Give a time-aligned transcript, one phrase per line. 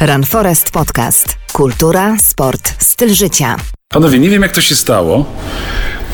[0.00, 1.36] Run Forest Podcast.
[1.52, 3.56] Kultura, sport, styl życia.
[3.88, 5.24] Panowie, nie wiem jak to się stało,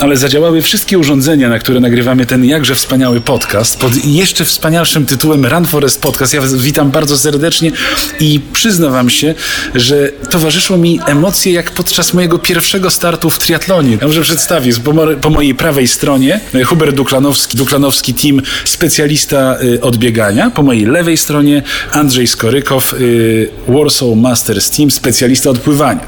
[0.00, 5.46] ale zadziałały wszystkie urządzenia, na które nagrywamy ten jakże wspaniały podcast pod jeszcze wspanialszym tytułem
[5.46, 6.34] Run Forest Podcast.
[6.34, 7.72] Ja witam bardzo serdecznie
[8.20, 9.34] i przyznam wam się,
[9.74, 13.98] że towarzyszyło mi emocje jak podczas mojego pierwszego startu w triatlonie.
[14.00, 19.56] Ja może przedstawię, po, mo- po mojej prawej stronie e, Hubert Duklanowski, Duklanowski Team, specjalista
[19.62, 20.50] y, od biegania.
[20.50, 26.00] Po mojej lewej stronie Andrzej Skorykow, y, Warsaw Masters Team, specjalista od pływania.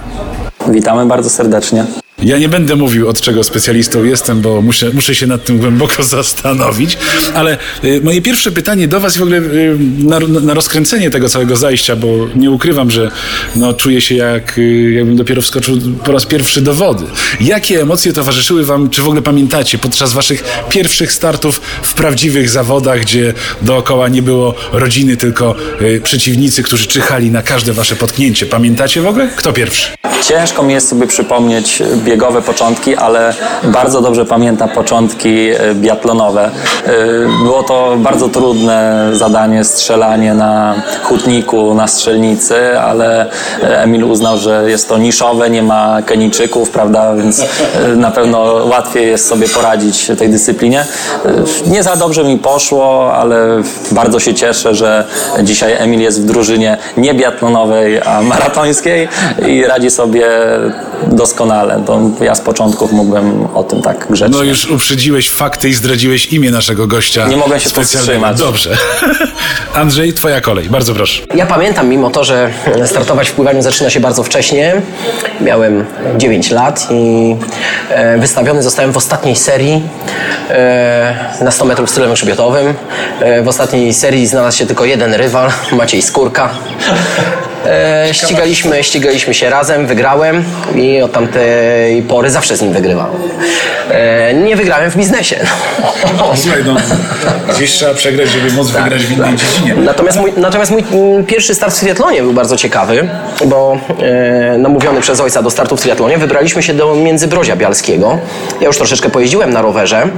[0.69, 2.06] Witamy bardzo serdecznie.
[2.23, 6.03] Ja nie będę mówił, od czego specjalistą jestem, bo muszę, muszę się nad tym głęboko
[6.17, 6.99] zastanowić,
[7.35, 11.57] ale y, moje pierwsze pytanie do Was w ogóle y, na, na rozkręcenie tego całego
[11.57, 13.11] zajścia, bo nie ukrywam, że
[13.57, 17.05] no, czuję się jak, y, jakbym dopiero wskoczył po raz pierwszy do wody.
[17.41, 23.01] Jakie emocje towarzyszyły Wam, czy w ogóle pamiętacie podczas Waszych pierwszych startów w prawdziwych zawodach,
[23.01, 25.55] gdzie dookoła nie było rodziny, tylko
[26.03, 28.47] przeciwnicy, którzy czyhali na każde Wasze potknięcie?
[28.47, 29.29] Pamiętacie w ogóle?
[29.37, 29.89] Kto pierwszy?
[30.29, 36.45] Ciężko mi jest sobie przypomnieć biegowe początki, ale bardzo dobrze pamiętam początki e, biatlonowe.
[36.45, 36.91] E,
[37.45, 43.27] Było to bardzo trudne zadanie, strzelanie na hutniku, na strzelnicy, ale
[43.63, 47.47] Emil uznał, że jest to niszowe, nie ma Kenijczyków, prawda, więc e,
[47.97, 48.39] na pewno
[48.71, 50.81] łatwiej jest sobie poradzić tej dyscyplinie.
[50.81, 53.37] E, Nie za dobrze mi poszło, ale
[53.93, 55.05] bardzo się cieszę, że
[55.43, 59.09] dzisiaj Emil jest w drużynie nie biatlonowej, a maratońskiej
[59.49, 60.27] i radzi sobie
[61.07, 61.83] doskonale.
[61.87, 64.37] To ja z początków mógłbym o tym tak grzecznie.
[64.37, 67.29] No już uprzedziłeś fakty i zdradziłeś imię naszego gościa.
[67.29, 68.39] Nie mogę się powstrzymać.
[68.39, 68.77] Dobrze.
[69.75, 70.69] Andrzej, twoja kolej.
[70.71, 71.23] Bardzo proszę.
[71.35, 72.51] Ja pamiętam, mimo to, że
[72.87, 74.83] startować w pływaniu zaczyna się bardzo wcześnie.
[75.41, 75.85] Miałem
[76.17, 77.37] 9 lat i
[77.91, 79.83] e, wystawiony zostałem w ostatniej serii
[80.51, 82.75] e, na 100 metrów stylem grzebiotowym.
[83.21, 86.51] E, w ostatniej serii znalazł się tylko jeden rywal, Maciej Skórka.
[87.67, 93.07] E, ścigaliśmy, ścigaliśmy się razem, wygrałem i od tamtej pory zawsze z nim wygrywam.
[93.91, 95.37] E, nie wygrałem w biznesie.
[96.35, 96.77] Słuchaj, no,
[97.55, 99.75] gdzieś trzeba przegrać, żeby móc wygrać w innej dziedzinie.
[99.75, 103.09] Natomiast mój, natomiast mój mm, pierwszy start w triatlonie był bardzo ciekawy,
[103.45, 108.19] bo e, namówiony przez ojca do startu w triatlonie wybraliśmy się do Międzybrodzia Bialskiego.
[108.61, 110.09] Ja już troszeczkę pojeździłem na rowerze.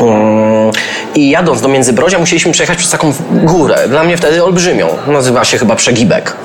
[0.00, 0.70] Mm,
[1.14, 5.58] I jadąc do Międzybrodzia musieliśmy przejechać przez taką górę, dla mnie wtedy olbrzymią, nazywa się
[5.58, 6.36] chyba Przegibek.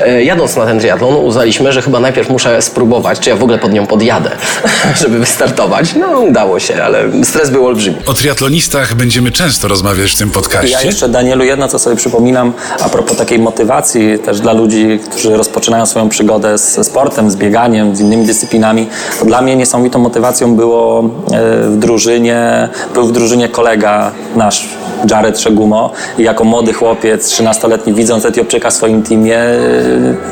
[0.00, 3.58] E, Jadąc na ten triatlon uznaliśmy, że chyba najpierw muszę spróbować, czy ja w ogóle
[3.58, 4.30] pod nią podjadę,
[5.02, 5.94] żeby wystartować.
[5.94, 7.96] No udało się, ale stres był olbrzymi.
[8.06, 10.86] O triatlonistach będziemy często rozmawiać w tym Ja podcaście.
[10.86, 15.86] jeszcze, Danielu, jedno co sobie przypominam a propos takiej motywacji też dla ludzi, którzy rozpoczynają
[15.86, 18.88] swoją przygodę ze sportem, z bieganiem, z innymi dyscyplinami.
[19.18, 21.04] To dla mnie niesamowitą motywacją było e,
[21.68, 24.68] w drużynie, był w drużynie kolega nasz,
[25.10, 29.38] Jared Szegumo i jako młody chłopiec, 13-letni, widząc Etiopczyka w swoim teamie,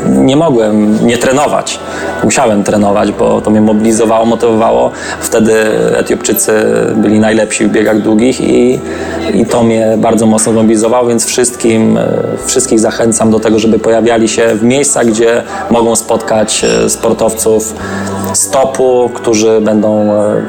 [0.09, 1.81] nie mogłem nie trenować.
[2.25, 4.91] Musiałem trenować, bo to mnie mobilizowało, motywowało.
[5.21, 5.55] Wtedy
[5.97, 6.53] Etiopczycy
[6.97, 8.81] byli najlepsi w biegach długich i,
[9.34, 12.09] i to mnie bardzo mocno mobilizowało, więc wszystkim, e,
[12.47, 17.75] wszystkich zachęcam do tego, żeby pojawiali się w miejscach, gdzie mogą spotkać e, sportowców
[18.34, 20.43] stopu, którzy będą e,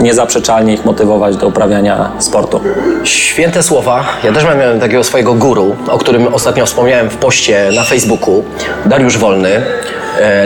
[0.00, 2.60] niezaprzeczalnie ich motywować do uprawiania sportu.
[3.04, 4.04] Święte słowa.
[4.24, 8.44] Ja też miałem takiego swojego guru, o którym ostatnio wspomniałem w poście na Facebooku.
[8.86, 9.62] Dariusz Wolny,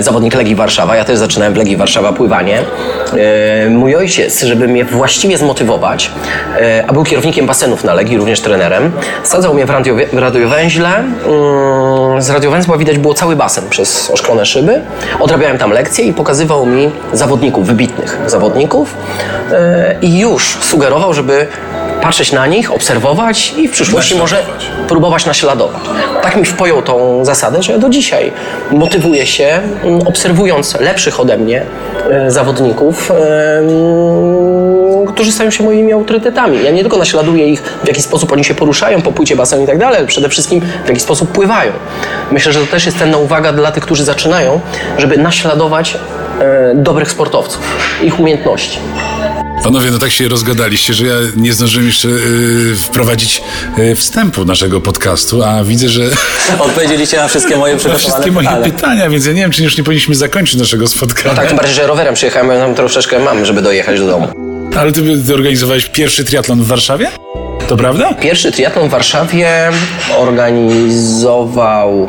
[0.00, 0.96] zawodnik Legii Warszawa.
[0.96, 2.62] Ja też zaczynałem w Legii Warszawa pływanie.
[3.16, 6.10] E, mój ojciec, żeby mnie właściwie zmotywować,
[6.60, 8.92] e, a był kierownikiem basenów na Legii, również trenerem,
[9.22, 10.88] sadzał mnie w, radiowie, w radiowęźle.
[10.88, 14.80] Mm, z radiowęzła widać było cały basen przez oszklone szyby.
[15.20, 18.94] Odrabiałem tam lekcje i pokazywał mi zawodników, wybitnych zawodników
[19.52, 21.46] e, i już sugerował, żeby
[22.02, 24.42] patrzeć na nich, obserwować i w przyszłości może
[24.88, 25.82] próbować naśladować.
[26.22, 28.32] Tak mi wpojął tą zasadę, że ja do dzisiaj
[28.70, 31.62] motywuję się mm, obserwując lepszych ode mnie
[32.10, 33.12] e, zawodników,
[35.08, 36.64] którzy stają się moimi autorytetami.
[36.64, 39.66] Ja nie tylko naśladuję ich, w jaki sposób oni się poruszają po płycie basenu i
[39.66, 41.72] tak dalej, ale przede wszystkim w jaki sposób pływają.
[42.30, 44.60] Myślę, że to też jest cenna uwaga dla tych, którzy zaczynają,
[44.98, 45.98] żeby naśladować
[46.40, 47.62] e, dobrych sportowców,
[48.02, 48.78] ich umiejętności.
[49.64, 53.42] Panowie, no tak się rozgadaliście, że ja nie zdążyłem jeszcze y, wprowadzić
[53.78, 56.02] y, wstępu naszego podcastu, a widzę, że
[56.58, 58.64] Odpowiedzieliście na wszystkie moje przygotowane wszystkie moje pytania.
[58.72, 61.34] pytania, więc ja nie wiem, czy już nie powinniśmy zakończyć naszego spotkania.
[61.34, 64.28] Tak, tym bardziej, że rowerem przyjechałem, ja tam troszeczkę mam, żeby dojechać do domu.
[64.78, 67.10] Ale ty, ty organizowałeś pierwszy triatlon w Warszawie?
[67.68, 68.14] To prawda?
[68.14, 69.48] Pierwszy triatlon w Warszawie
[70.18, 72.08] organizował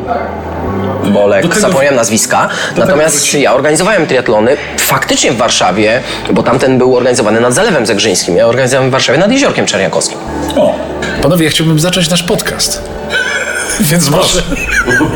[1.04, 2.48] Bolek, tego- zapomniałem nazwiska.
[2.76, 6.00] Natomiast ja organizowałem triatlony faktycznie w Warszawie,
[6.32, 8.36] bo tamten był organizowany nad Zalewem Zegrzyńskim.
[8.36, 10.18] Ja organizowałem w Warszawie nad Jeziorkiem Czerniakowskim.
[10.56, 10.74] O.
[11.22, 12.82] Panowie, ja chciałbym zacząć nasz podcast.
[13.90, 14.42] Więc może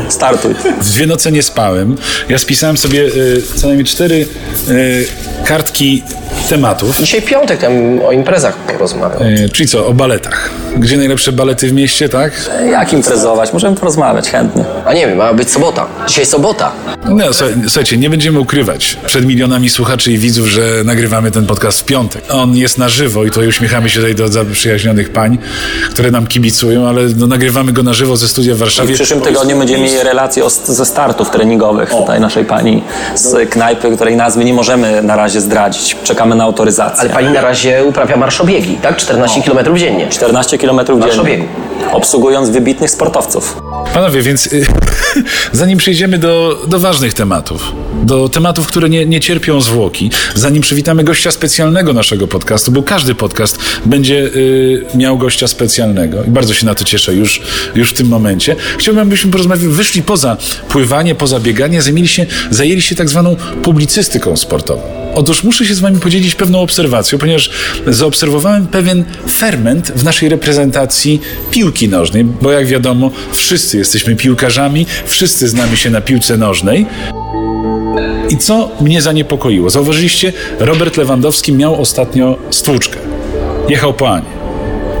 [0.09, 0.53] Startuj.
[0.81, 1.97] w dwie noce nie spałem.
[2.29, 4.27] Ja spisałem sobie y, co najmniej cztery
[4.69, 5.05] y,
[5.45, 6.03] kartki
[6.49, 6.97] tematów.
[6.99, 7.71] Dzisiaj piątek, tam
[8.05, 9.23] o imprezach porozmawiam.
[9.23, 10.49] Y, czyli co, o baletach.
[10.77, 12.49] Gdzie najlepsze balety w mieście, tak?
[12.71, 13.53] Jak imprezować?
[13.53, 14.65] Możemy porozmawiać chętnie.
[14.85, 15.87] A nie wiem, ma być sobota.
[16.07, 16.71] Dzisiaj sobota.
[17.09, 21.79] No, słuchaj- słuchajcie, nie będziemy ukrywać przed milionami słuchaczy i widzów, że nagrywamy ten podcast
[21.79, 22.23] w piątek.
[22.29, 25.37] On jest na żywo i tutaj uśmiechamy się tutaj do zaprzyjaźnionych pań,
[25.89, 28.93] które nam kibicują, ale no, nagrywamy go na żywo ze studia w W Warszawie.
[28.93, 32.83] przyszłym tygodniu będziemy mieli relacje o, ze startów treningowych tutaj naszej pani
[33.15, 35.97] z knajpy, której nazwy nie możemy na razie zdradzić.
[36.03, 36.99] Czekamy na autoryzację.
[37.01, 38.97] Ale pani na razie uprawia marszobiegi, tak?
[38.97, 40.07] 14 km dziennie.
[40.09, 40.99] 14 km dziennie.
[40.99, 41.45] Marszobiegu.
[41.93, 43.61] Obsługując wybitnych sportowców.
[43.93, 44.65] Panowie, więc y,
[45.51, 47.73] zanim przejdziemy do, do ważnych tematów,
[48.03, 53.15] do tematów, które nie, nie cierpią zwłoki, zanim przywitamy gościa specjalnego naszego podcastu, bo każdy
[53.15, 57.41] podcast będzie y, miał gościa specjalnego i bardzo się na to cieszę już,
[57.75, 58.55] już w tym momencie.
[58.77, 60.37] Chciałbym, abyśmy porozmawiali, wyszli poza
[60.69, 65.05] pływanie, poza bieganie, zajęli się, zajęli się tak zwaną publicystyką sportową.
[65.15, 67.49] Otóż muszę się z Wami podzielić pewną obserwacją, ponieważ
[67.87, 71.21] zaobserwowałem pewien ferment w naszej reprezentacji
[71.51, 76.85] piłki nożnej, bo jak wiadomo, wszyscy jesteśmy piłkarzami, wszyscy znamy się na piłce nożnej.
[78.29, 79.69] I co mnie zaniepokoiło?
[79.69, 82.99] Zauważyliście, Robert Lewandowski miał ostatnio stłuczkę.
[83.69, 84.35] Jechał po Anie.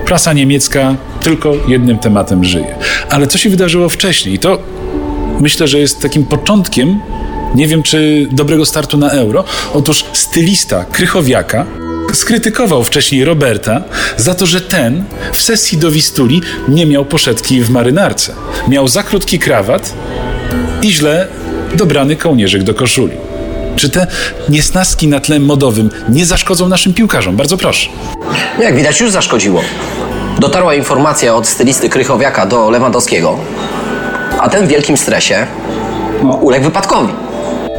[0.05, 2.75] Prasa niemiecka tylko jednym tematem żyje.
[3.09, 4.39] Ale co się wydarzyło wcześniej?
[4.39, 4.57] To
[5.39, 6.99] myślę, że jest takim początkiem,
[7.55, 9.43] nie wiem czy dobrego startu na euro.
[9.73, 11.65] Otóż stylista Krychowiaka
[12.15, 13.81] skrytykował wcześniej Roberta
[14.17, 15.03] za to, że ten
[15.33, 18.33] w sesji do Wistuli nie miał poszetki w marynarce.
[18.67, 19.93] Miał za krótki krawat
[20.81, 21.27] i źle
[21.75, 23.13] dobrany kołnierzyk do koszuli.
[23.75, 24.07] Czy te
[24.49, 27.35] niesnaski na tle modowym nie zaszkodzą naszym piłkarzom?
[27.35, 27.89] Bardzo proszę.
[28.57, 29.61] No jak widać już zaszkodziło.
[30.39, 33.39] Dotarła informacja od stylisty Krychowiaka do Lewandowskiego,
[34.39, 35.47] a ten w wielkim stresie
[36.41, 37.13] uległ wypadkowi.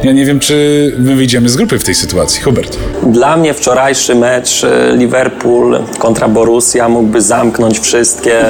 [0.03, 2.41] Ja nie wiem, czy my wyjdziemy z grupy w tej sytuacji.
[2.41, 2.77] Hubert.
[3.03, 8.41] Dla mnie wczorajszy mecz e, Liverpool kontra Borussia mógłby zamknąć wszystkie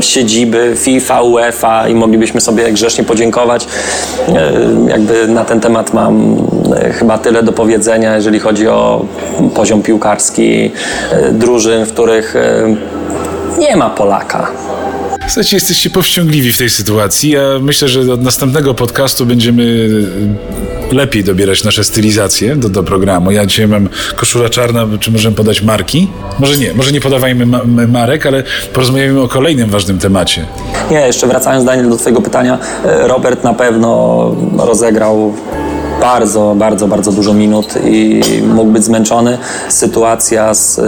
[0.00, 3.66] siedziby FIFA, UEFA i moglibyśmy sobie grzecznie podziękować.
[4.28, 4.52] E,
[4.88, 6.36] Jakby na ten temat mam
[6.76, 9.06] e, chyba tyle do powiedzenia, jeżeli chodzi o
[9.54, 10.70] poziom piłkarski
[11.12, 12.76] e, drużyn, w których e,
[13.58, 14.50] nie ma Polaka.
[15.26, 17.30] Słuchajcie, jesteście powściągliwi w tej sytuacji.
[17.30, 19.88] Ja myślę, że od następnego podcastu będziemy
[20.90, 23.30] e, lepiej dobierać nasze stylizacje do, do programu.
[23.30, 26.10] Ja dzisiaj mam koszula czarna, czy możemy podać marki?
[26.38, 28.42] Może nie, może nie podawajmy ma marek, ale
[28.72, 30.46] porozmawiamy o kolejnym ważnym temacie.
[30.90, 35.34] Nie, jeszcze wracając Daniel do Twojego pytania, e, Robert na pewno rozegrał
[36.00, 38.20] bardzo, bardzo, bardzo dużo minut i
[38.54, 39.38] mógł być zmęczony.
[39.68, 40.82] Sytuacja z y,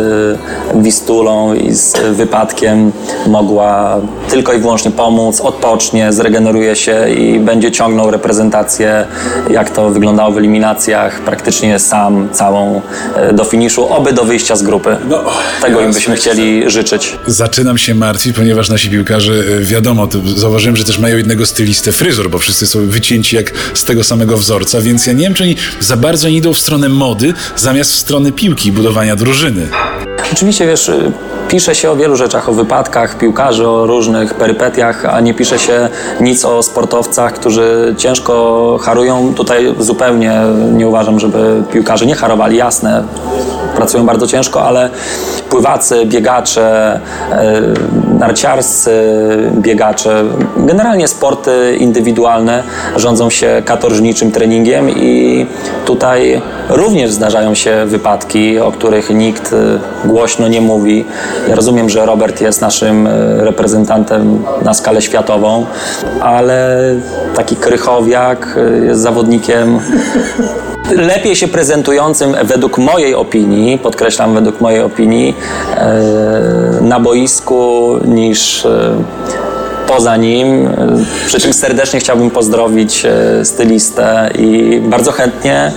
[0.75, 2.93] Wistulą i z wypadkiem
[3.27, 4.01] mogła
[4.31, 9.07] tylko i wyłącznie pomóc, odpocznie, zregeneruje się i będzie ciągnął reprezentację,
[9.51, 12.81] jak to wyglądało w eliminacjach, praktycznie sam, całą
[13.31, 14.97] y, do finiszu, oby do wyjścia z grupy.
[15.09, 15.25] No,
[15.63, 17.17] Tego ja im byśmy chcieli życzyć.
[17.27, 21.93] Zaczynam się martwić, ponieważ nasi piłkarze, e, wiadomo, to zauważyłem, że też mają jednego stylistę
[21.93, 25.43] fryzur, bo wszyscy są wycięci jak z tego samego wzorca, więc ja nie wiem, czy
[25.43, 29.69] oni za bardzo nie idą w stronę mody, zamiast w stronę piłki, budowania drużyny.
[30.33, 31.13] Oczywiście, wiesz, y,
[31.49, 35.89] pisze się o wielu rzeczach, o wypadkach piłkarzy, o różnych perypetiach, a nie pisze się
[36.21, 39.35] nic o sportowcach, którzy ciężko harują.
[39.35, 40.41] Tutaj zupełnie
[40.73, 43.05] nie uważam, żeby piłkarze nie harowali, jasne,
[43.77, 44.91] pracują bardzo ciężko, ale
[45.51, 47.01] pływacy, biegacze,
[47.33, 48.91] y, narciarscy
[49.53, 50.25] biegacze,
[50.57, 52.63] generalnie sporty indywidualne
[52.97, 55.47] rządzą się katorżniczym treningiem i
[55.85, 59.57] tutaj również zdarzają się wypadki, o których nikt y,
[60.05, 61.05] głośno nie mówi.
[61.49, 63.11] Ja rozumiem, że Robert jest naszym y,
[63.45, 65.67] reprezentantem na skalę światową,
[66.21, 66.79] ale
[67.35, 69.81] taki Krychowiak y, jest zawodnikiem
[70.97, 75.35] lepiej się prezentującym według mojej opinii, podkreślam według mojej opinii,
[75.77, 76.03] e,
[76.81, 78.95] na boisku niż e,
[79.87, 80.67] poza nim.
[80.67, 80.73] E,
[81.27, 83.07] Przy czym serdecznie chciałbym pozdrowić
[83.45, 85.73] stylistę i bardzo chętnie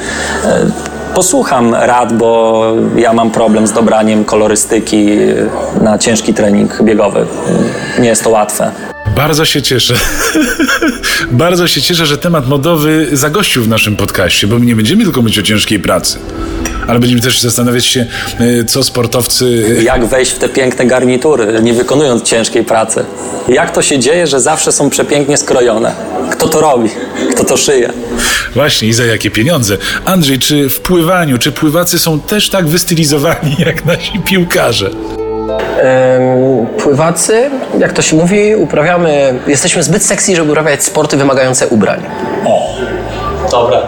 [1.14, 2.64] posłucham rad, bo
[2.96, 5.10] ja mam problem z dobraniem kolorystyki
[5.82, 7.26] na ciężki trening biegowy.
[8.00, 8.72] Nie jest to łatwe.
[9.16, 9.94] Bardzo się cieszę.
[11.32, 15.22] Bardzo się cieszę, że temat modowy zagościł w naszym podcaście, bo my nie będziemy tylko
[15.22, 16.20] mówić o ciężkiej pracy,
[16.88, 18.06] ale będziemy też zastanawiać się,
[18.42, 19.46] y, co sportowcy.
[19.80, 23.06] y, jak wejść w te piękne garnitury, nie wykonując ciężkiej pracy.
[23.48, 25.96] Jak to się dzieje, że zawsze są przepięknie skrojone?
[26.32, 26.90] Kto to robi?
[27.36, 27.94] Kto to szyje?
[28.54, 29.78] Właśnie i za jakie pieniądze.
[30.06, 34.90] Andrzej, czy w pływaniu, czy pływacy są też tak wystylizowani jak nasi piłkarze?
[36.78, 42.04] Pływacy, jak to się mówi, uprawiamy, jesteśmy zbyt sexy, żeby uprawiać sporty wymagające ubrań.
[42.46, 42.68] O,
[43.52, 43.82] dobra.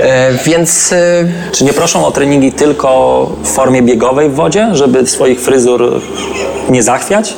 [0.00, 5.06] E, więc e, Czy nie proszą o treningi tylko w formie biegowej w wodzie, żeby
[5.06, 6.00] swoich fryzur
[6.68, 7.34] nie zachwiać?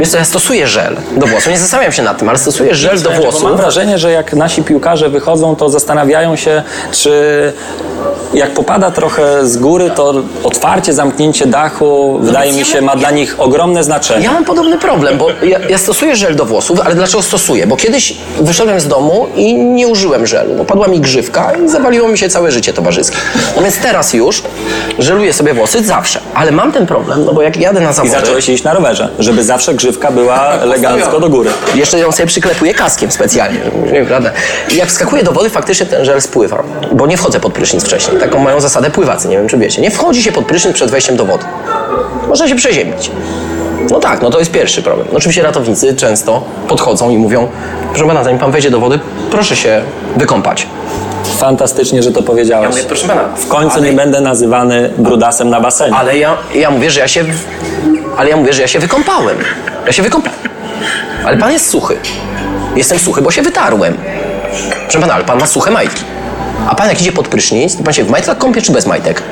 [0.00, 1.50] Wiesz co, ja stosuję żel do włosów.
[1.50, 3.56] Nie zastanawiam się nad tym, ale stosuję żel do Bo Mam włosów.
[3.56, 7.52] wrażenie, że jak nasi piłkarze wychodzą, to zastanawiają się, czy
[8.34, 13.34] jak popada trochę z góry, to otwarcie, zamknięcie dachu, wydaje mi się, ma dla nich
[13.38, 14.24] ogromne znaczenie.
[14.24, 17.66] Ja mam podobny problem, bo ja, ja stosuję żel do włosów, ale dlaczego stosuję?
[17.66, 20.54] Bo kiedyś wyszedłem z domu i nie użyłem żelu.
[20.56, 23.16] No, padła mi grzywka i zawaliło mi się całe życie towarzyskie.
[23.56, 24.42] No więc teraz już
[24.98, 26.20] żeluję sobie włosy zawsze.
[26.34, 28.14] Ale mam ten problem, no bo jak jadę na I zawody...
[28.14, 31.50] zacząłeś iść na rowerze, żeby zawsze grzywka była elegancko do góry.
[31.74, 33.58] Jeszcze ją sobie przyklepuję kaskiem specjalnie.
[33.64, 34.30] żeby Nie, prawda?
[34.72, 36.62] I jak wskakuję do wody, faktycznie ten żel spływa.
[36.92, 38.20] Bo nie wchodzę pod prysznic wcześniej.
[38.20, 39.82] Taką mają zasadę pływacy, nie wiem czy wiecie.
[39.82, 41.44] Nie wchodzi się pod prysznic przed wejściem do wody.
[42.28, 43.10] Można się przeziębić.
[43.90, 45.08] No tak, no to jest pierwszy problem.
[45.12, 47.48] No Oczywiście ratownicy często podchodzą i mówią,
[47.92, 48.98] proszę pana, zanim pan wejdzie do wody,
[49.30, 49.82] proszę się
[50.16, 50.66] wykąpać.
[51.38, 52.64] Fantastycznie, że to powiedziałeś.
[52.64, 55.96] Ja mówię, proszę pana, W końcu ale- nie będę nazywany brudasem na basenie.
[55.96, 57.24] Ale ja, ja mówię, że ja się.
[58.20, 59.38] Ale ja mówię, że ja się wykąpałem.
[59.86, 60.38] Ja się wykąpałem.
[61.24, 61.96] Ale pan jest suchy.
[62.76, 63.96] Jestem suchy, bo się wytarłem.
[64.82, 66.04] Proszę pana, ale pan ma suche majtki.
[66.68, 69.22] A pan jak idzie pod prysznic, to pan się w majtkach kąpie czy bez majtek?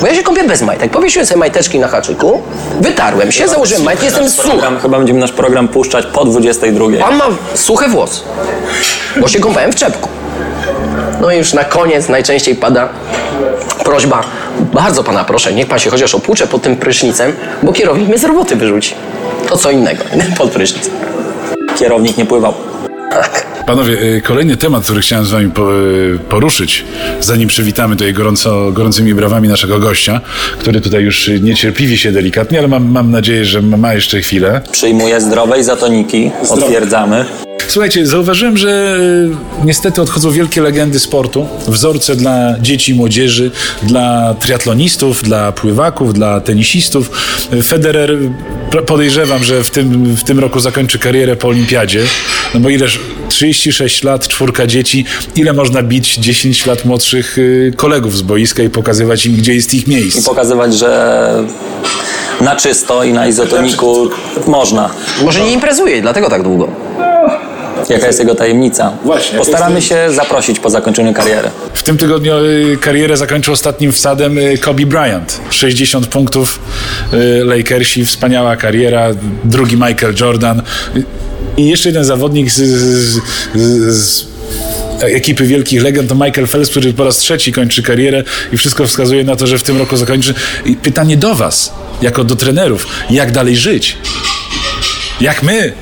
[0.00, 0.90] Bo ja się kąpię bez majtek.
[0.90, 2.42] Powiesiłem sobie majteczki na haczyku,
[2.80, 4.48] wytarłem się, założyłem majtki, jestem suchy.
[4.48, 6.84] Program, chyba będziemy nasz program puszczać po 22.
[7.00, 8.20] Pan ma suche włosy,
[9.16, 10.08] bo się kąpałem w czepku.
[11.20, 12.88] No i już na koniec najczęściej pada
[13.84, 14.20] prośba.
[14.72, 17.32] Bardzo pana proszę, niech pan się chociaż opłucze pod tym prysznicem,
[17.62, 18.94] bo kierownik mnie z roboty wyrzuci.
[19.48, 20.04] To co innego,
[20.38, 20.90] pod prysznic.
[21.78, 22.54] Kierownik nie pływał.
[23.10, 23.46] Tak.
[23.66, 26.84] Panowie, y, kolejny temat, który chciałem z wami y, poruszyć,
[27.20, 30.20] zanim przywitamy tutaj gorąco, gorącymi brawami naszego gościa,
[30.58, 34.60] który tutaj już niecierpliwi się delikatnie, ale mam, mam nadzieję, że ma jeszcze chwilę.
[34.72, 37.24] Przyjmuje zdrowe izotoniki, potwierdzamy.
[37.68, 38.98] Słuchajcie, zauważyłem, że
[39.62, 43.50] y, niestety odchodzą wielkie legendy sportu, wzorce dla dzieci i młodzieży,
[43.82, 47.10] dla triatlonistów, dla pływaków, dla tenisistów.
[47.64, 48.16] Federer
[48.86, 52.04] podejrzewam, że w tym, w tym roku zakończy karierę po olimpiadzie,
[52.54, 55.04] no bo ileż 36 lat, czwórka dzieci,
[55.36, 59.74] ile można bić 10 lat młodszych y, kolegów z boiska i pokazywać im, gdzie jest
[59.74, 60.22] ich I miejsce.
[60.22, 61.44] pokazywać, że
[62.40, 64.10] na czysto i na izotoniku
[64.46, 64.90] można.
[65.24, 66.68] Może nie imprezuje, dlatego tak długo.
[67.92, 68.92] Jaka jest jego tajemnica?
[69.04, 71.50] Właśnie, Postaramy się zaprosić po zakończeniu kariery.
[71.74, 75.40] W tym tygodniu y, karierę zakończył ostatnim wsadem y, Kobe Bryant.
[75.50, 76.58] 60 punktów
[77.12, 79.08] y, Lakersi, wspaniała kariera.
[79.44, 80.62] Drugi Michael Jordan.
[81.56, 83.20] I jeszcze jeden zawodnik z, z,
[83.54, 84.26] z, z
[85.00, 89.24] ekipy wielkich legend to Michael Phelps, który po raz trzeci kończy karierę i wszystko wskazuje
[89.24, 90.34] na to, że w tym roku zakończy.
[90.64, 91.72] I pytanie do was,
[92.02, 93.96] jako do trenerów, jak dalej żyć?
[95.20, 95.72] Jak my,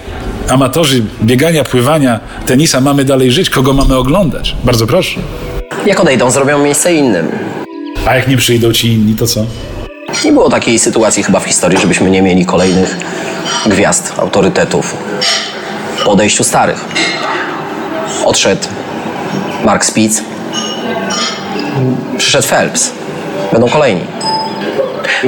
[0.51, 3.51] amatorzy biegania, pływania, tenisa, mamy dalej żyć?
[3.51, 4.57] Kogo mamy oglądać?
[4.65, 5.21] Bardzo proszę.
[5.87, 7.29] Jak odejdą, zrobią miejsce innym.
[8.07, 9.45] A jak nie przyjdą ci inni, to co?
[10.25, 12.97] Nie było takiej sytuacji chyba w historii, żebyśmy nie mieli kolejnych
[13.67, 14.95] gwiazd, autorytetów
[16.05, 16.85] po odejściu starych.
[18.25, 18.69] Odszedł
[19.65, 20.23] Mark Spitz,
[22.19, 22.93] przyszedł Phelps.
[23.53, 24.01] Będą kolejni.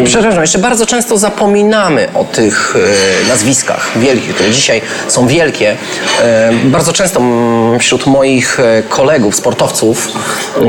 [0.05, 2.77] Przepraszam, jeszcze bardzo często zapominamy o tych
[3.25, 5.77] e, nazwiskach wielkich, które dzisiaj są wielkie.
[6.23, 7.21] E, bardzo często
[7.79, 10.09] wśród moich e, kolegów, sportowców,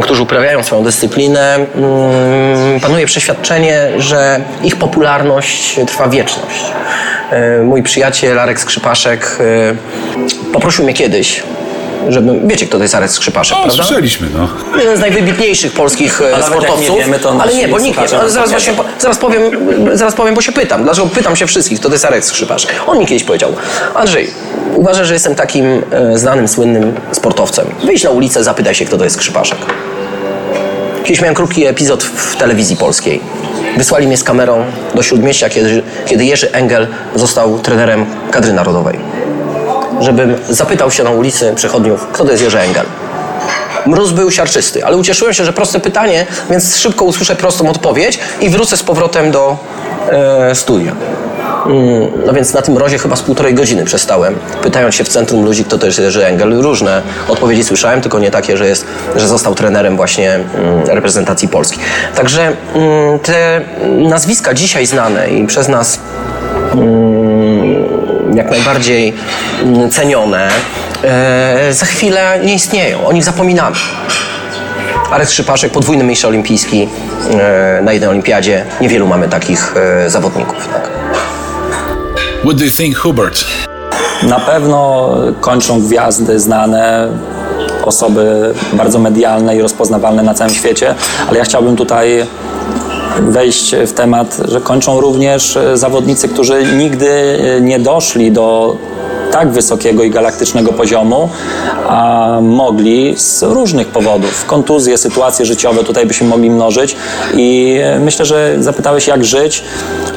[0.02, 1.66] którzy uprawiają swoją dyscyplinę,
[2.82, 6.66] panuje przeświadczenie, że ich popularność trwa wieczność.
[7.64, 9.38] Mój przyjaciel Arek Skrzypaszek
[10.54, 11.44] poprosił mnie kiedyś,
[12.10, 12.48] żebym...
[12.48, 13.84] Wiecie, kto to jest Arek Skrzypaszek, O, prawda?
[13.84, 14.48] słyszeliśmy, no.
[14.80, 16.90] jeden z najwybitniejszych polskich e, jak sportowców.
[16.90, 18.20] nie wiemy, to ale nie, bo nikt nie.
[18.20, 19.42] Ale zaraz, właśnie, po- zaraz, powiem,
[19.94, 20.84] zaraz powiem, bo się pytam.
[20.84, 22.68] Dlaczego pytam się wszystkich, to jest Arek Skrzypacz.
[22.88, 23.54] On mi kiedyś powiedział,
[23.96, 24.32] Andrzej,
[24.76, 27.66] uważasz, że jestem takim e, znanym, słynnym sportowcem.
[27.86, 29.58] Wyjdź na ulicę, zapytaj się, kto to jest Skrzypaszek.
[31.04, 33.22] Kiedyś miałem krótki epizod w telewizji polskiej.
[33.78, 39.00] Wysłali mnie z kamerą do Śródmieścia, kiedy, kiedy Jerzy Engel został trenerem kadry narodowej.
[40.04, 42.86] Żebym zapytał się na ulicy przechodniów, kto to jest Jerzy Engel.
[43.86, 48.50] Mróz był siarczysty, ale ucieszyłem się, że proste pytanie, więc szybko usłyszę prostą odpowiedź i
[48.50, 49.58] wrócę z powrotem do
[50.12, 50.92] e, studia.
[51.66, 55.46] Mm, No więc na tym mrozie chyba z półtorej godziny przestałem, pytając się w centrum
[55.46, 56.62] ludzi, kto to jest Jerzy Engel.
[56.62, 60.46] Różne odpowiedzi słyszałem, tylko nie takie, że, jest, że został trenerem właśnie mm,
[60.88, 61.80] reprezentacji Polski.
[62.16, 62.42] Także
[62.76, 63.62] mm, te
[63.98, 66.00] nazwiska dzisiaj znane i przez nas
[68.36, 69.14] jak najbardziej
[69.64, 70.50] mm, cenione,
[71.04, 73.06] e, za chwilę nie istnieją.
[73.06, 73.76] O nich zapominamy.
[75.12, 76.90] Arek Szypaszek, podwójny mistrz olimpijski
[77.32, 78.66] e, na jednej olimpiadzie.
[78.82, 80.68] Niewielu mamy takich e, zawodników.
[80.68, 80.90] Tak.
[82.44, 83.46] What do you think, Hubert?
[84.24, 85.10] Na pewno
[85.42, 87.08] kończą gwiazdy znane,
[87.84, 90.96] osoby bardzo medialne i rozpoznawalne na całym świecie,
[91.30, 92.26] ale ja chciałbym tutaj
[93.22, 98.78] wejść w temat, że kończą również e, zawodnicy, którzy nigdy e, nie doszli do
[99.34, 101.30] tak wysokiego i galaktycznego poziomu,
[101.88, 104.46] a mogli z różnych powodów.
[104.46, 106.96] Kontuzje, sytuacje życiowe, tutaj byśmy mogli mnożyć
[107.34, 109.64] i myślę, że zapytałeś jak żyć.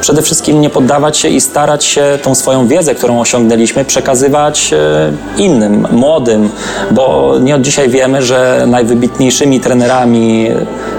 [0.00, 5.12] Przede wszystkim nie poddawać się i starać się tą swoją wiedzę, którą osiągnęliśmy, przekazywać e,
[5.38, 6.50] innym, młodym,
[6.90, 10.50] bo nie od dzisiaj wiemy, że najwybitniejszymi trenerami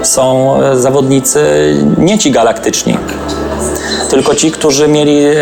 [0.02, 1.40] są e, zawodnicy
[1.98, 2.98] nie ci galaktyczni,
[4.10, 5.34] tylko ci, którzy mieli e,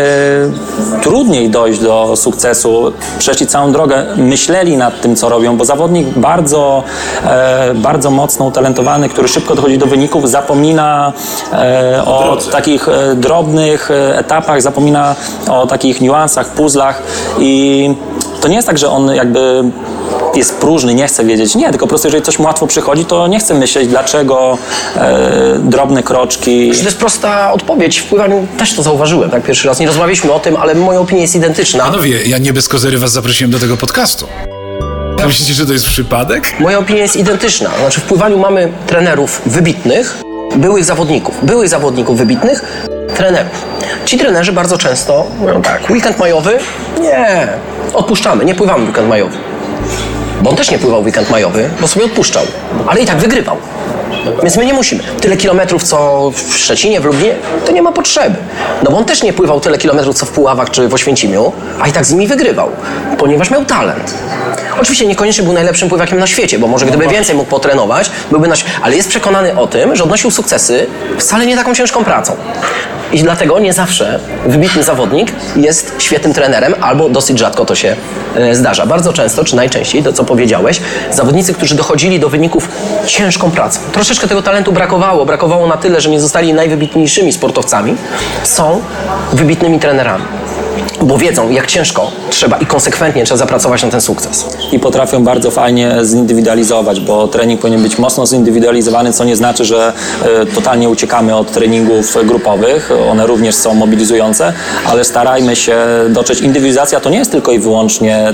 [1.01, 6.83] trudniej dojść do sukcesu, przeszli całą drogę, myśleli nad tym, co robią, bo zawodnik bardzo,
[7.25, 11.13] e, bardzo mocno utalentowany, który szybko dochodzi do wyników, zapomina
[11.53, 15.15] e, o takich e, drobnych e, etapach, zapomina
[15.49, 17.01] o takich niuansach, puzzlach
[17.39, 17.95] i
[18.41, 19.63] to nie jest tak, że on jakby
[20.35, 21.55] jest próżny, nie chce wiedzieć.
[21.55, 24.57] Nie, tylko po prostu jeżeli coś mu łatwo przychodzi, to nie chce myśleć, dlaczego
[24.95, 26.71] e, drobne kroczki.
[26.71, 27.99] To jest prosta odpowiedź.
[27.99, 29.79] W pływaniu też to zauważyłem, tak pierwszy raz.
[29.79, 31.83] Nie rozmawialiśmy o tym, ale moja opinia jest identyczna.
[31.83, 34.27] Panowie, ja nie bez kozery was zaprosiłem do tego podcastu.
[35.23, 36.59] A Myślicie, że to jest przypadek?
[36.59, 37.69] Moja opinia jest identyczna.
[37.79, 40.17] Znaczy w pływaniu mamy trenerów wybitnych,
[40.55, 43.65] byłych zawodników, byłych zawodników wybitnych, trenerów.
[44.05, 46.59] Ci trenerzy bardzo często mówią tak, weekend majowy?
[47.01, 47.47] Nie,
[47.93, 49.37] odpuszczamy, nie pływamy weekend majowy.
[50.41, 52.43] Bo on też nie pływał weekend majowy, bo sobie odpuszczał,
[52.87, 53.57] ale i tak wygrywał.
[54.43, 55.03] Więc my nie musimy.
[55.21, 58.35] Tyle kilometrów, co w Szczecinie, w Lublinie, to nie ma potrzeby.
[58.83, 61.51] No bo on też nie pływał tyle kilometrów, co w Puławach czy w Oświęcimiu,
[61.81, 62.71] a i tak z nimi wygrywał,
[63.17, 64.13] ponieważ miał talent.
[64.81, 68.55] Oczywiście niekoniecznie był najlepszym pływakiem na świecie, bo może gdyby więcej mógł potrenować, byłby na...
[68.81, 72.35] Ale jest przekonany o tym, że odnosił sukcesy wcale nie taką ciężką pracą.
[73.11, 77.95] I dlatego nie zawsze wybitny zawodnik jest świetnym trenerem, albo dosyć rzadko to się
[78.35, 78.85] e, zdarza.
[78.85, 82.69] Bardzo często, czy najczęściej, to co powiedziałeś, zawodnicy, którzy dochodzili do wyników
[83.05, 83.79] ciężką pracą.
[83.91, 85.25] Troszeczkę tego talentu brakowało.
[85.25, 87.95] Brakowało na tyle, że nie zostali najwybitniejszymi sportowcami.
[88.43, 88.81] Są
[89.33, 90.23] wybitnymi trenerami.
[91.01, 94.45] Bo wiedzą, jak ciężko trzeba i konsekwentnie trzeba zapracować na ten sukces.
[94.71, 99.93] i potrafią bardzo fajnie zindywidualizować, bo trening powinien być mocno zindywidualizowany, co nie znaczy, że
[100.23, 102.91] e, totalnie uciekamy od treningów grupowych.
[103.11, 104.53] One również są mobilizujące,
[104.85, 105.77] ale starajmy się
[106.09, 106.41] dotrzeć.
[106.41, 108.33] Indywidualizacja to nie jest tylko i wyłącznie e,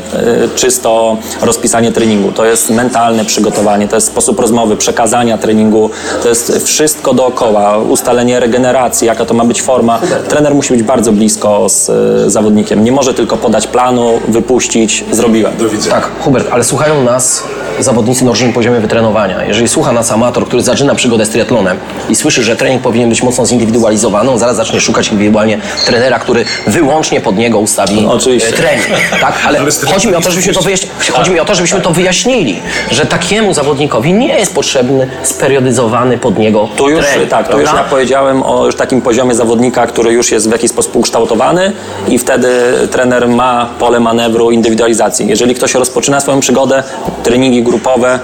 [0.56, 2.32] czysto rozpisanie treningu.
[2.32, 5.90] To jest mentalne przygotowanie, to jest sposób rozmowy, przekazania treningu,
[6.24, 10.00] to jest wszystko dookoła, ustalenie regeneracji, jaka to ma być forma.
[10.30, 12.84] Trener musi być bardzo blisko z e, zawodnikiem.
[12.84, 15.58] Nie może tylko podać planu, wypuścić, zrobiłem.
[15.58, 15.96] Do widzenia.
[15.96, 17.44] Tak, Hubert, ale słuchają nas
[17.80, 19.44] zawodnicy na różnym poziomie wytrenowania.
[19.46, 21.78] Jeżeli słucha nas amator, który zaczyna przygodę z triatlonem
[22.10, 26.46] i słyszy, że trening powinien być mocno zindywidualizowany, on zaraz zacznie szukać indywidualnie trenera, który
[26.68, 28.50] wyłącznie pod niego ustawi Oczywiście.
[28.50, 28.86] e, trening.
[29.22, 29.60] Tak, ale
[29.94, 32.62] chodzi mi o to, żebyśmy to, wyjaśni- chodzi mi o to, żebyśmy to wyjaśnili,
[32.92, 37.30] że takiemu zawodnikowi nie jest potrzebny speryodyzowany pod niego Tu już, trening.
[37.30, 40.72] tak, tu już ja powiedziałem o już takim poziomie zawodnika, który już jest w jakiś
[40.72, 41.72] sposób ukształtowany
[42.08, 42.43] i wtedy
[42.92, 45.28] trener ma pole manewru indywidualizacji.
[45.28, 46.84] Jeżeli ktoś rozpoczyna swoją przygodę,
[47.24, 48.20] treningi grupowe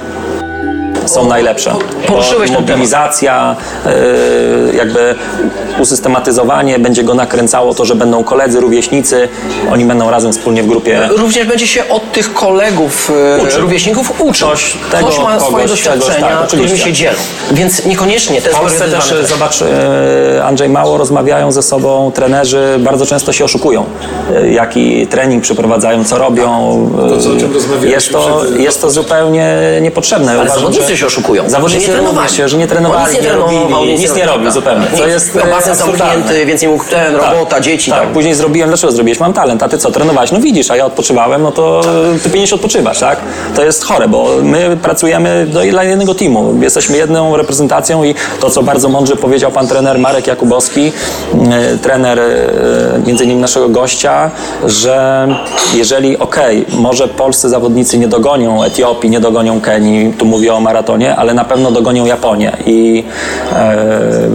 [1.10, 1.76] są najlepsze.
[2.08, 2.70] poruszyłeś ten temat.
[2.70, 5.16] Mobilizacja, yy, jakby
[5.80, 9.28] usystematyzowanie będzie go nakręcało to, że będą koledzy, rówieśnicy,
[9.72, 13.62] oni będą razem wspólnie w grupie Również będzie się od tych kolegów, e, Uczył.
[13.62, 14.48] rówieśników uczył.
[14.50, 17.16] Coś tego, Ktoś ma swoje kogoś, doświadczenia, czegoś, tak, którymi się dzielą.
[17.52, 22.76] Więc niekoniecznie te W Polsce też, speryodyzowane zobacz, e, Andrzej Mało rozmawiają ze sobą, trenerzy
[22.80, 23.86] bardzo często się oszukują.
[24.36, 26.50] E, Jaki trening przeprowadzają, co robią.
[27.10, 30.32] To, co o czym E, rozmawialiśmy Jest to, jest to zupełnie niepotrzebne.
[30.32, 31.44] Ale Uważam, zawodnicy że- się oszukują.
[31.44, 32.30] że Zawodnicy nie trenowali.
[32.30, 34.54] się, że nie On trenowali, nic nie nie trenował, robili, nic nie robił tak.
[34.54, 34.86] zupełnie.
[34.98, 38.14] Co jest No, e, basen zamknięty, więc nie mógł ten, robota, dzieci Tak, tam.
[38.14, 39.20] później zrobiłem, dlaczego zrobiłeś?
[39.20, 40.32] Mam talent, a ty co, trenowałeś?
[40.32, 41.82] No widzisz, a ja odpoczywałem, no to
[42.24, 43.20] ty powinieneś odpoczywać, tak?
[43.56, 46.54] To jest chore, bo my pracujemy do, dla jednego teamu.
[46.62, 50.92] Jesteśmy jedną reprezentacją i to, co bardzo mądrze powiedział pan trener Marek Jakubowski,
[51.52, 52.26] e, trener e,
[53.08, 54.32] między innymi naszego gościa,
[54.66, 55.28] że
[55.74, 61.16] jeżeli, okej, może polscy zawodnicy nie dogonią Etiopii, nie dogonią Kenii, tu mówię o maratonie,
[61.16, 63.04] ale na pewno dogonią Japonię i
[63.54, 63.78] e,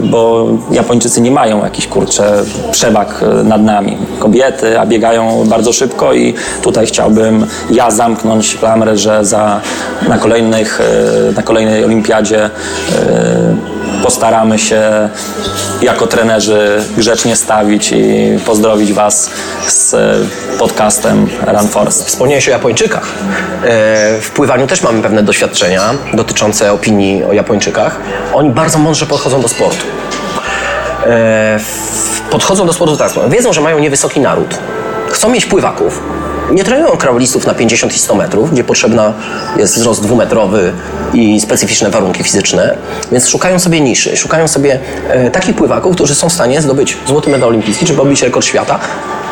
[0.05, 3.97] bo Japończycy nie mają jakichś kurczę przewag e, nad nami.
[4.19, 9.61] Kobiety, a biegają bardzo szybko i tutaj chciałbym ja zamknąć klamrę, że za,
[10.09, 12.51] na, kolejnych, e, na kolejnej olimpiadzie
[14.03, 15.09] postaramy się
[15.83, 19.31] jako trenerzy grzecznie stawić i pozdrowić Was
[19.69, 19.97] z
[20.59, 22.05] podcastem Run Forest.
[22.07, 23.03] Wspomniałeś o Japończykach.
[23.65, 27.97] E, W pływaniu też mamy pewne doświadczenia dotyczące opinii o Japończykach.
[28.35, 29.85] Oni bardzo mądrze podchodzą do sportu.
[31.07, 31.61] E,
[32.31, 34.59] Podchodzą do sportu tak, wiedzą, że mają niewysoki naród.
[35.11, 36.03] Chcą mieć pływaków.
[36.51, 39.13] Nie trenują kraulistów na 50 i 100 metrów, gdzie potrzebna
[39.57, 40.73] jest wzrost dwumetrowy
[41.15, 42.77] i specyficzne warunki fizyczne,
[43.13, 44.79] więc szukają sobie niszy, szukają sobie
[45.09, 48.79] e, takich pływaków, którzy są w stanie zdobyć złoty medal olimpijski czy pobić rekord świata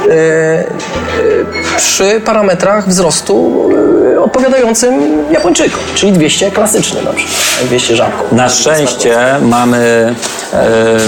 [0.08, 0.66] e, e,
[1.76, 3.68] przy parametrach wzrostu
[4.16, 8.34] e, odpowiadającym Japończykom, czyli 200 klasyczny na przykład, 200 rzadko.
[8.34, 10.14] Na szczęście mamy,
[10.52, 10.98] e,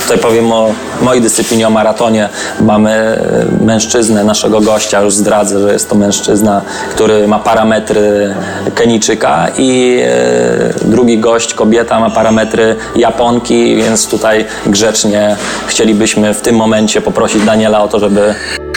[0.00, 0.72] tutaj powiem o
[1.02, 2.28] mojej dyscyplinie, o maratonie,
[2.60, 8.34] mamy e, mężczyznę, naszego gościa, już zdradzę, że jest to mężczyzna, który ma parametry
[8.74, 15.36] Kenijczyka i e, drugi gość, kobieta, ma parametry Japonki, więc tutaj grzecznie
[15.66, 18.34] chcielibyśmy w tym momencie poprosić Daniela o to, żeby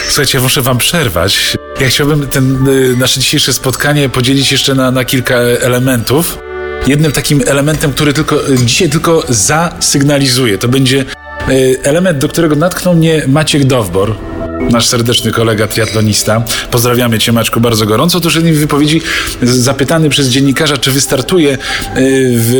[0.08, 1.56] Słuchajcie, muszę wam przerwać.
[1.80, 6.38] Ja chciałbym ten, y, nasze dzisiejsze spotkanie podzielić jeszcze na, na kilka elementów.
[6.86, 11.04] Jednym takim elementem, który tylko, y, dzisiaj tylko zasygnalizuje, to będzie
[11.48, 14.16] y, element, do którego natknął mnie Maciek Dowbor,
[14.60, 16.44] nasz serdeczny kolega triatlonista.
[16.70, 18.18] Pozdrawiamy Cię Maćku bardzo gorąco.
[18.18, 19.00] Otóż jednej wypowiedzi
[19.42, 21.58] zapytany przez dziennikarza, czy wystartuje y,
[22.34, 22.54] w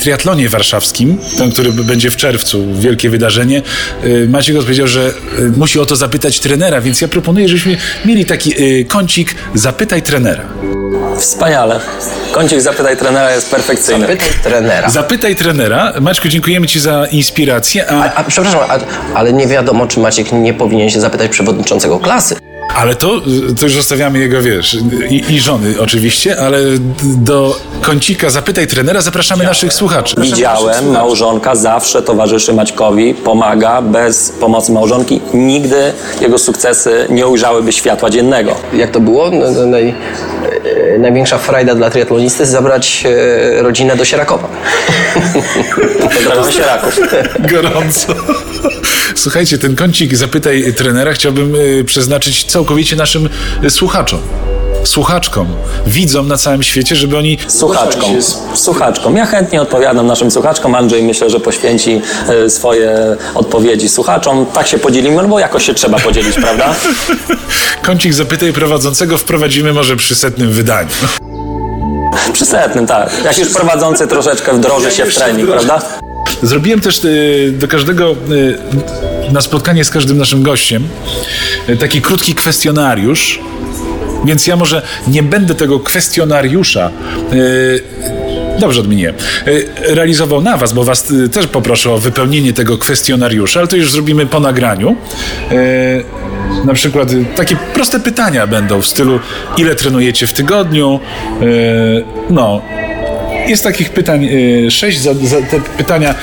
[0.00, 3.62] triatlonie warszawskim, ten, który będzie w czerwcu, wielkie wydarzenie,
[4.04, 8.24] y, Maciek odpowiedział, że y, musi o to zapytać trenera, więc ja proponuję, żebyśmy mieli
[8.24, 8.54] taki
[8.88, 10.44] kącik zapytaj trenera.
[11.18, 11.80] Wspaniale.
[12.32, 14.06] Kącik Zapytaj Trenera jest perfekcyjny.
[14.06, 14.90] Pytaj trenera.
[14.90, 15.92] Zapytaj trenera.
[16.00, 18.78] Maćku, dziękujemy Ci za inspirację, a, A, a przepraszam, a,
[19.18, 22.36] ale nie wiadomo, czy Maciek nie powinien się zapytać przewodniczącego klasy.
[22.76, 23.20] ale to,
[23.60, 24.76] to już zostawiamy jego, wiesz,
[25.10, 26.58] i, i żony oczywiście, ale
[27.02, 30.14] do kącika zapytaj trenera zapraszamy naszych słuchaczy.
[30.18, 33.82] Widziałem, małżonka zawsze towarzyszy Maćkowi, pomaga.
[33.82, 38.54] Bez pomocy małżonki nigdy jego sukcesy nie ujrzałyby światła dziennego.
[38.72, 39.30] Jak to było?
[39.30, 39.94] No, no, Naj, e,
[40.98, 44.48] największa frajda dla triatlonisty jest zabrać e, rodzinę do Sierakowa.
[46.14, 47.00] Pozdrawiam się Raków.
[47.52, 48.14] Gorąco.
[49.14, 53.28] Słuchajcie, ten kącik zapytaj trenera chciałbym y, przeznaczyć całkowicie naszym
[53.68, 54.20] słuchaczom.
[54.88, 55.46] Słuchaczkom,
[55.86, 58.10] widzom na całym świecie, żeby oni Słuchaczkom.
[58.54, 59.16] Słuchaczkom.
[59.16, 60.74] Ja chętnie odpowiadam naszym słuchaczkom.
[60.74, 64.46] Andrzej myślę, że poświęci e, swoje odpowiedzi słuchaczom.
[64.46, 66.74] Tak się podzielimy, no bo jakoś się trzeba podzielić, prawda?
[67.82, 70.90] kącik zapytaj prowadzącego wprowadzimy może przy setnym wydaniu.
[72.32, 73.10] Przy setnym, tak.
[73.24, 75.82] Jak już prowadzący troszeczkę wdroży się w trening, prawda?
[76.42, 78.58] Zrobiłem też y, do każdego, y,
[79.32, 80.88] na spotkanie z każdym naszym gościem,
[81.80, 83.40] taki krótki kwestionariusz.
[84.24, 86.90] Więc ja może nie będę tego kwestionariusza.
[87.32, 87.82] y,
[88.58, 89.14] Dobrze odmieniłem.
[89.46, 93.76] y, Realizował na Was, bo Was y, też poproszę o wypełnienie tego kwestionariusza, ale to
[93.76, 94.96] już zrobimy po nagraniu.
[96.64, 99.20] Na przykład takie proste pytania będą w stylu:
[99.56, 101.00] ile trenujecie w tygodniu?
[102.30, 102.62] No,
[103.48, 104.28] jest takich pytań
[104.70, 105.00] sześć.
[105.00, 106.14] Za, za te pytania,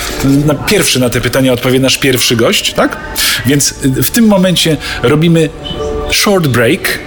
[0.45, 2.97] na, pierwszy na te pytania odpowie nasz pierwszy gość, tak?
[3.45, 5.49] Więc w tym momencie robimy
[6.11, 6.99] short break,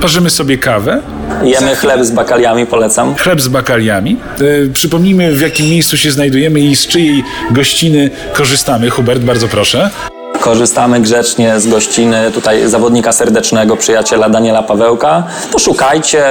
[0.00, 1.00] parzymy sobie kawę,
[1.42, 3.14] Jemy chleb z bakaliami, polecam.
[3.14, 4.16] chleb z bakaliami.
[4.40, 8.90] Y, przypomnijmy, w jakim miejscu się znajdujemy i z czyjej gościny korzystamy.
[8.90, 9.90] Hubert, bardzo proszę.
[10.40, 15.26] Korzystamy grzecznie z gościny tutaj zawodnika serdecznego, przyjaciela Daniela Pawełka.
[15.52, 16.24] Poszukajcie.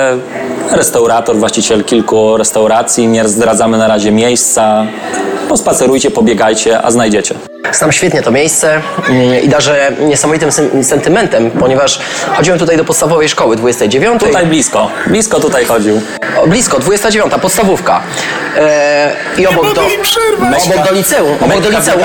[0.72, 3.08] Restaurator, właściciel kilku restauracji.
[3.08, 4.86] Nie zdradzamy na razie miejsca.
[5.50, 7.36] Pospacerujcie, pobiegajcie, a znajdziecie.
[7.74, 10.50] Znam świetnie to miejsce mm, i darzę niesamowitym
[10.84, 12.00] sentymentem, ponieważ
[12.36, 14.20] chodziłem tutaj do podstawowej szkoły 29.
[14.22, 14.92] Tutaj blisko.
[15.08, 16.02] Blisko tutaj chodził.
[16.38, 18.02] O, blisko, 29, podstawówka.
[18.58, 19.82] E, I obok do,
[20.66, 22.02] obok do liceum, obok do liceum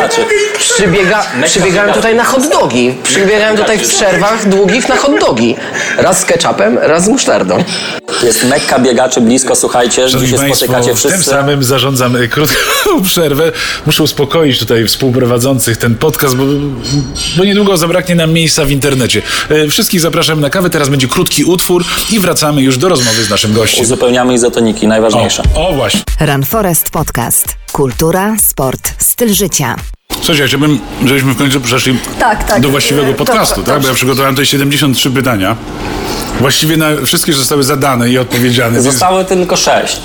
[0.59, 2.95] przybiega, przybiegałem tutaj na hot dogi.
[3.03, 5.57] Przybiegałem tutaj w przerwach długich na hot dogi.
[5.99, 7.65] Raz z ketchupem, raz z musztardą.
[8.23, 11.31] Jest Mekka biegaczy blisko, słuchajcie, Szanowni gdzie się Państwo, spotykacie tym wszyscy.
[11.31, 12.57] samym zarządzam krótką
[13.05, 13.53] przerwę.
[13.87, 14.85] Muszę uspokoić tutaj
[15.47, 16.45] współprowadzących ten podcast, bo,
[17.37, 19.23] bo niedługo zabraknie nam miejsca w internecie.
[19.51, 20.71] Y, Wszystkich zapraszam na kawę.
[20.71, 23.85] Teraz będzie krótki utwór i wracamy już do rozmowy z naszym gościem.
[23.85, 25.43] Uzupełniamy izotoniki, najważniejsze.
[25.55, 26.01] O, o właśnie.
[26.21, 27.66] Run Forest Podcast.
[27.77, 29.77] Kultura, sport, styl życia.
[30.13, 32.61] Słuchajcie, ja chciałbym, żebyśmy w końcu przeszli Tak, tak.
[32.63, 33.83] do właściwego E, podcastu, dobrze, tak?
[33.83, 35.57] Bo ja przygotowałem tutaj 73 pytania.
[36.41, 38.73] Właściwie na, wszystkie zostały zadane i odpowiedziane.
[38.73, 40.01] więc- Zostały tylko sześć.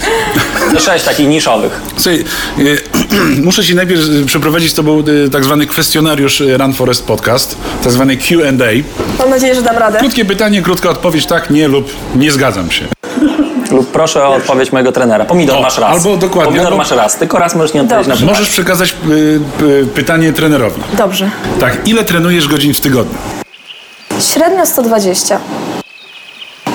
[0.80, 1.82] Sześć takich niszowych.
[1.98, 2.24] Słuchaj,
[2.60, 2.78] y,
[3.46, 7.92] muszę ci najpierw y, przeprowadzić z tobą y, tak zwany kwestionariusz Run Forest Podcast, tak
[7.92, 8.84] zwany Q&A.
[9.20, 10.00] Mam nadzieję, że dam radę.
[10.00, 12.86] Krótkie pytanie, krótka odpowiedź, tak, nie lub nie zgadzam się.
[13.72, 15.26] Lub proszę o odpowiedź mojego trenera.
[15.26, 15.92] Pomidor O, masz raz.
[15.98, 17.16] albo dokładnie, Pomidor albo- masz raz.
[17.18, 18.32] Tylko raz możesz nie odpowiedzieć na pytanie.
[18.32, 20.82] Możesz przekazać y, y, pytanie trenerowi.
[20.98, 21.30] Dobrze.
[21.60, 23.18] Tak, ile trenujesz godzin w tygodniu?
[24.20, 25.40] Średnio 120.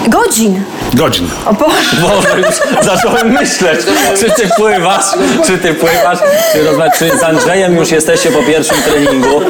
[0.09, 0.63] Godzin!
[0.95, 1.29] Godzin.
[1.47, 1.97] O Boże.
[2.01, 3.81] Boże, już zacząłem myśleć,
[4.21, 5.05] czy ty pływasz,
[5.47, 6.19] czy ty pływasz,
[6.53, 9.41] czy, rozma- czy z Andrzejem już jesteście po pierwszym treningu.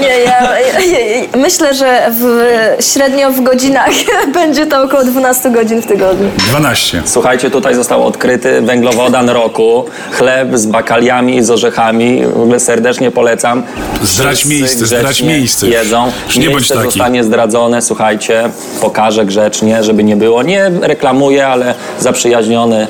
[0.00, 2.46] Nie, ja, ja, ja myślę, że w,
[2.92, 3.90] średnio w godzinach
[4.34, 6.28] będzie to około 12 godzin w tygodniu.
[6.48, 7.02] 12.
[7.04, 12.26] Słuchajcie, tutaj został odkryty węglowodan roku, chleb z bakaliami, z orzechami.
[12.26, 13.62] W ogóle serdecznie polecam.
[14.02, 15.68] Zdradź Wszyscy miejsce, zdradź grzecznie miejsce.
[15.68, 16.12] Jedzą.
[16.26, 16.84] Już nie bądź miejsce taki.
[16.86, 18.50] zostanie zdradzone, słuchajcie,
[18.80, 20.42] pokażę grzecznie, żeby nie było.
[20.42, 22.86] Nie reklamuję, ale zaprzyjaźniony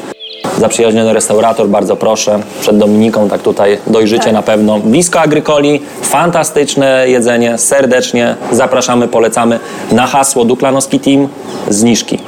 [0.58, 2.40] Zaprzyjaźniony restaurator, bardzo proszę.
[2.60, 4.78] Przed Dominiką, tak tutaj dojrzycie na pewno.
[4.78, 9.60] Blisko Agrykoli, fantastyczne jedzenie, serdecznie zapraszamy, polecamy.
[9.92, 11.28] Na hasło Duklanowski Team,
[11.68, 12.18] zniżki.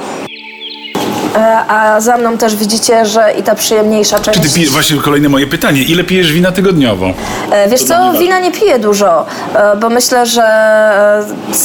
[1.35, 4.39] E, A za mną też widzicie, że i ta przyjemniejsza część.
[4.39, 7.05] Czy ty pijesz, właśnie kolejne moje pytanie, ile pijesz wina tygodniowo?
[7.51, 10.43] E, Wiesz co, wina nie piję dużo, e, bo myślę, że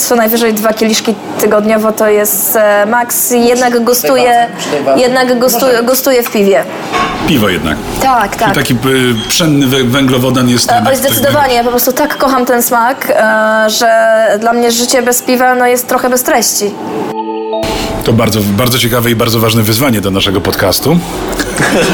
[0.07, 3.31] co najwyżej dwa kieliszki tygodniowo to jest maks.
[3.31, 4.47] Jednak gustuję,
[4.97, 6.65] jednak gustuję, gustuję w piwie.
[7.29, 7.77] Piwo jednak.
[8.03, 8.51] Tak, tak.
[8.51, 10.73] I taki y, pszenny wę- węglowodan jest...
[10.89, 13.13] Oj, zdecydowanie, ja po prostu tak kocham ten smak,
[13.67, 13.89] że
[14.41, 16.75] dla mnie życie bez piwa no, jest trochę bez treści.
[18.05, 20.99] To bardzo, bardzo ciekawe i bardzo ważne wyzwanie do naszego podcastu.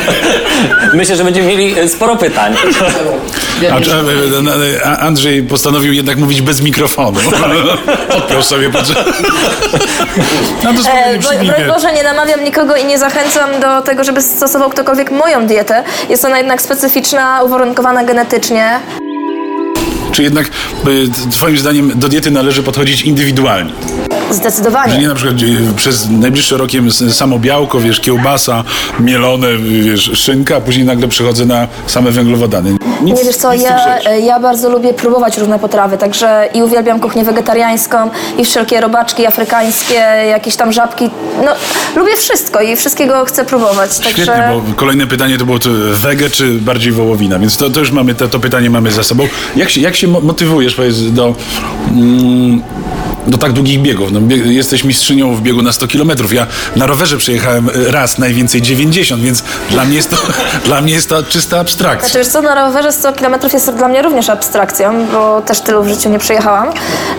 [0.94, 2.54] Myślę, że będziemy mieli e, sporo pytań.
[3.70, 7.20] A, a, a Andrzej postanowił jednak mówić bez mikrofonu.
[8.18, 8.70] Odpiął sobie
[10.90, 11.54] E, przyjmijmy.
[11.56, 15.84] broń Boże, nie namawiam nikogo i nie zachęcam do tego, żeby stosował ktokolwiek moją dietę.
[16.08, 18.80] Jest ona jednak specyficzna, uwarunkowana genetycznie.
[20.12, 20.48] Czy jednak
[21.30, 23.72] twoim zdaniem do diety należy podchodzić indywidualnie?
[24.30, 24.98] Że Zdecydowanie.
[24.98, 25.36] nie na przykład
[25.76, 28.64] przez najbliższe rokiem samo białko, wiesz, kiełbasa,
[29.00, 32.70] mielone, wiesz, szynka, a później nagle przechodzę na same węglowodany.
[33.02, 37.00] Nic, Nie wiesz co, ja, e, ja bardzo lubię próbować różne potrawy, także i uwielbiam
[37.00, 39.94] kuchnię wegetariańską, i wszelkie robaczki afrykańskie,
[40.30, 41.10] jakieś tam żabki.
[41.44, 41.52] No,
[41.96, 43.98] lubię wszystko i wszystkiego chcę próbować.
[43.98, 47.80] Także Świetnie, bo kolejne pytanie to było to wege czy bardziej wołowina, więc to, to
[47.80, 49.28] już mamy, to, to pytanie mamy za sobą.
[49.56, 51.34] Jak się, jak się mo- motywujesz powiedz, do,
[51.90, 52.62] mm,
[53.26, 54.12] do tak długich biegów?
[54.12, 56.10] No, jesteś mistrzynią w biegu na 100 km.
[56.32, 60.16] Ja na rowerze przejechałem y, raz, najwięcej 90, więc dla mnie jest to,
[60.68, 62.08] dla mnie jest to czysta abstrakcja.
[62.08, 65.82] Znaczy, wiesz co, na rowerze 100 km jest dla mnie również abstrakcją, bo też tylu
[65.82, 66.68] w życiu nie przejechałam.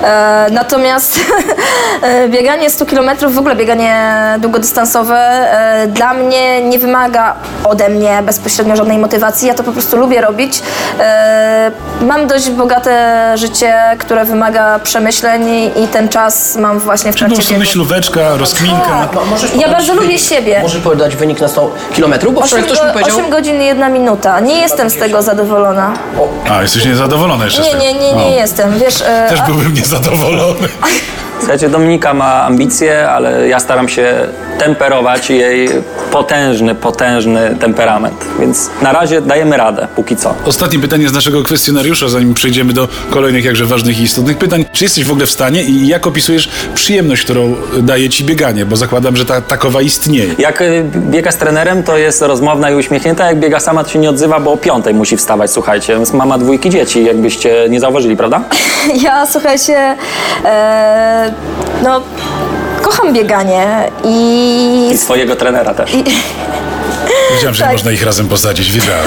[0.04, 1.20] E, natomiast
[2.02, 8.22] e, bieganie 100 km, w ogóle bieganie długodystansowe e, dla mnie nie wymaga ode mnie
[8.26, 9.48] bezpośrednio żadnej motywacji.
[9.48, 10.62] Ja to po prostu lubię robić.
[11.00, 15.50] E, mam dość bogate życie, które wymaga przemyśleń
[15.84, 17.60] i ten czas mam właśnie w Czy po trakcie prostu biegu.
[17.60, 19.10] myślóweczka, rozkminka?
[19.30, 20.60] Możesz Ja podać bardzo lubię wynik- siebie.
[20.62, 23.18] Możesz podać wynik na 100 km, bo wczoraj 8, ktoś mi powiedział...
[23.20, 24.40] 8 godzin i jedna minuta.
[24.40, 25.94] Nie jestem z tego zadowolona.
[26.52, 27.84] A, jesteś niezadowolona jeszcze z Nie, tego.
[27.84, 28.80] nie, nie, nie O, jestem.
[28.80, 30.68] Wiesz, e, Też a- byłbym niezadowolony.
[31.42, 34.14] Słuchajcie, Dominika ma ambicje, ale ja staram się
[34.60, 35.70] temperować jej
[36.12, 38.26] potężny, potężny temperament.
[38.40, 40.36] Więc na razie dajemy radę, póki co.
[40.46, 44.66] Ostatnie pytanie z naszego kwestionariusza, zanim przejdziemy do kolejnych jakże ważnych i istotnych pytań.
[44.72, 48.66] Czy jesteś w ogóle w stanie i jak opisujesz przyjemność, którą daje ci bieganie?
[48.66, 50.36] Bo zakładam, że ta, takowa istnieje.
[50.38, 53.26] Jak y, biega z trenerem, to jest rozmowna i uśmiechnięta.
[53.26, 55.96] Jak biega sama, to się nie odzywa, bo o piątej musi wstawać, słuchajcie.
[55.96, 58.42] Więc mama dwójki dzieci, jakbyście nie zauważyli, prawda?
[59.04, 59.96] Ja, słuchajcie,
[60.46, 61.31] e,
[61.84, 62.02] no,
[62.82, 65.92] kocham bieganie i, I swojego trenera też.
[67.34, 67.72] Wiedziałem, że Tak.
[67.74, 69.06] można ich razem posadzić, wiedziałem.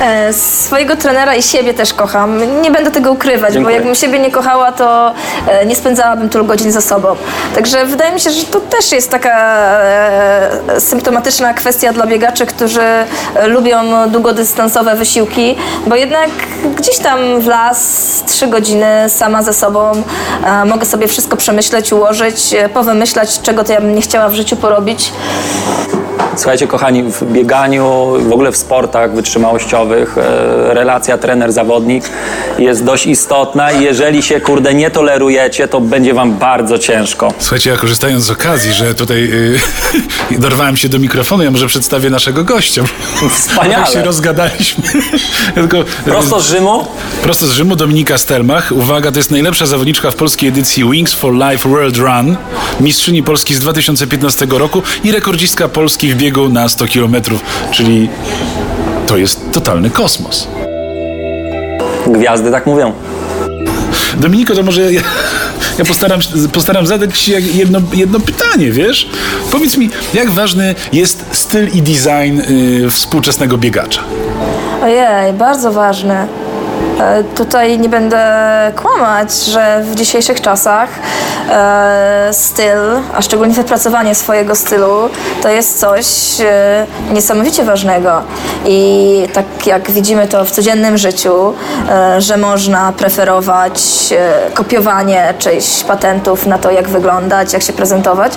[0.00, 2.62] e, swojego trenera i siebie też kocham.
[2.62, 3.64] Nie będę tego ukrywać, Dziękuję.
[3.64, 5.14] bo jakbym siebie nie kochała, to
[5.48, 7.16] e, nie spędzałabym tylu godzin ze sobą.
[7.54, 9.30] Także wydaje mi się, że to też jest taka
[9.80, 16.30] e, symptomatyczna kwestia dla biegaczy, którzy e, lubią długodystansowe wysiłki, bo jednak
[16.78, 17.82] gdzieś tam w las,
[18.26, 20.02] trzy godziny sama ze sobą,
[20.44, 24.34] e, mogę sobie wszystko przemyśleć, ułożyć, e, powymyślać, czego to ja bym nie chciała w
[24.34, 25.12] życiu porobić.
[26.36, 32.04] Słuchajcie, kochani, w bieganiu, w ogóle w sportach wytrzymałościowych, e, relacja trener-zawodnik
[32.58, 37.34] jest dość istotna i jeżeli się, kurde, nie tolerujecie, to będzie wam bardzo ciężko.
[37.38, 39.30] Słuchajcie, ja korzystając z okazji, że tutaj
[40.30, 42.84] yy, dorwałem się do mikrofonu, ja może przedstawię naszego gościa.
[43.30, 43.84] Wspaniale.
[43.84, 44.84] Tak się rozgadaliśmy.
[45.54, 46.86] Tylko, Prosto z Rzymu?
[47.22, 48.72] Prosto z Rzymu Dominika Stelmach.
[48.72, 52.36] Uwaga, to jest najlepsza zawodniczka w polskiej edycji Wings for Life World Run.
[52.80, 57.16] Mistrzyni Polski z 2015 roku i rekordzistka Polski w biegu na 100 km,
[57.70, 58.08] czyli
[59.06, 60.48] to jest totalny kosmos.
[62.06, 62.92] Gwiazdy tak mówią.
[64.16, 65.00] Dominiko, to może ja,
[65.78, 66.20] ja postaram,
[66.52, 69.08] postaram zadać ci jedno, jedno pytanie, wiesz?
[69.50, 72.40] Powiedz mi, jak ważny jest styl i design
[72.84, 74.02] y, współczesnego biegacza?
[74.82, 76.41] Ojej, bardzo ważne.
[77.00, 78.22] E, Tutaj nie będę
[78.76, 80.88] kłamać, że w dzisiejszych czasach
[81.50, 82.78] e, styl,
[83.14, 85.08] a szczególnie wypracowanie swojego stylu,
[85.42, 86.06] to jest coś
[86.40, 88.22] e, niesamowicie ważnego.
[88.66, 91.54] I tak jak widzimy to w codziennym życiu,
[92.18, 93.74] że można preferować
[94.54, 98.32] kopiowanie czyichś patentów na to, jak wyglądać, jak się prezentować,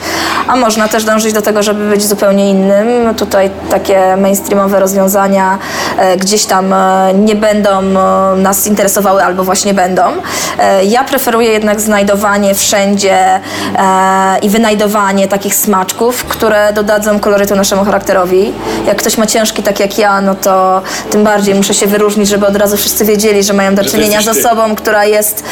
[0.47, 3.15] a można też dążyć do tego, żeby być zupełnie innym.
[3.15, 5.57] Tutaj takie mainstreamowe rozwiązania
[6.17, 6.75] gdzieś tam
[7.13, 7.81] nie będą
[8.45, 10.03] nas interesowały albo właśnie będą.
[10.59, 13.39] E, Ja preferuję jednak znajdowanie wszędzie e,
[14.41, 18.53] i wynajdowanie takich smaczków, które dodadzą kolorytu naszemu charakterowi.
[18.87, 22.47] Jak ktoś ma ciężki tak jak ja, no to tym bardziej muszę się wyróżnić, żeby
[22.47, 25.43] od razu wszyscy wiedzieli, że mają do czynienia z osobą, która jest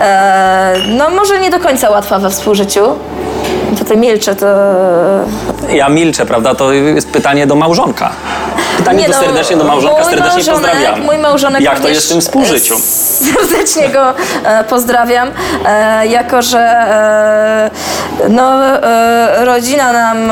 [0.00, 2.82] e, no może nie do końca łatwa we współżyciu.
[3.78, 4.46] Tutaj milczę, to
[5.70, 6.54] Ja milczę, prawda?
[6.54, 8.10] To jest pytanie do małżonka.
[8.78, 11.00] Pytanie Nie to no, serdecznie do małżonka, mój serdecznie małżonek- pozdrawiam.
[11.04, 12.74] Mój małżonek Jak to jest w tym współżyciu?
[12.74, 12.78] e,
[13.48, 14.14] Serdecznie go
[14.44, 15.30] e, pozdrawiam,
[15.66, 16.88] e, jako że
[18.28, 18.52] no,
[19.44, 20.30] rodzina nam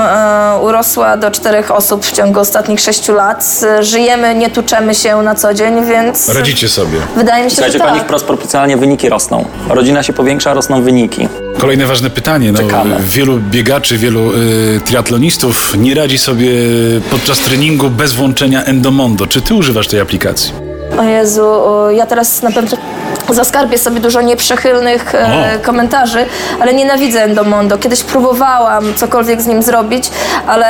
[0.63, 3.61] urosła do czterech osób w ciągu ostatnich sześciu lat.
[3.81, 6.99] Żyjemy, nie tuczemy się na co dzień, więc Radzicie sobie.
[7.17, 7.89] wydaje mi się, Słuchajcie, że tak.
[7.89, 9.45] pani wprost proporcjonalnie wyniki rosną.
[9.69, 11.29] Rodzina się powiększa, rosną wyniki.
[11.59, 12.53] Kolejne ważne pytanie.
[12.53, 12.97] No, Czekamy.
[13.09, 16.51] wielu biegaczy, wielu y, triatlonistów nie radzi sobie
[17.11, 19.27] podczas treningu bez włączenia Endomondo.
[19.27, 20.53] Czy ty używasz tej aplikacji?
[20.99, 22.77] O Jezu, o, ja teraz na pewno
[23.35, 25.65] zaskarbię sobie dużo nieprzychylnych e, O.
[25.67, 26.27] komentarzy,
[26.61, 27.79] ale nienawidzę Endomondo.
[27.79, 30.11] Kiedyś próbowałam cokolwiek z nim zrobić,
[30.47, 30.67] ale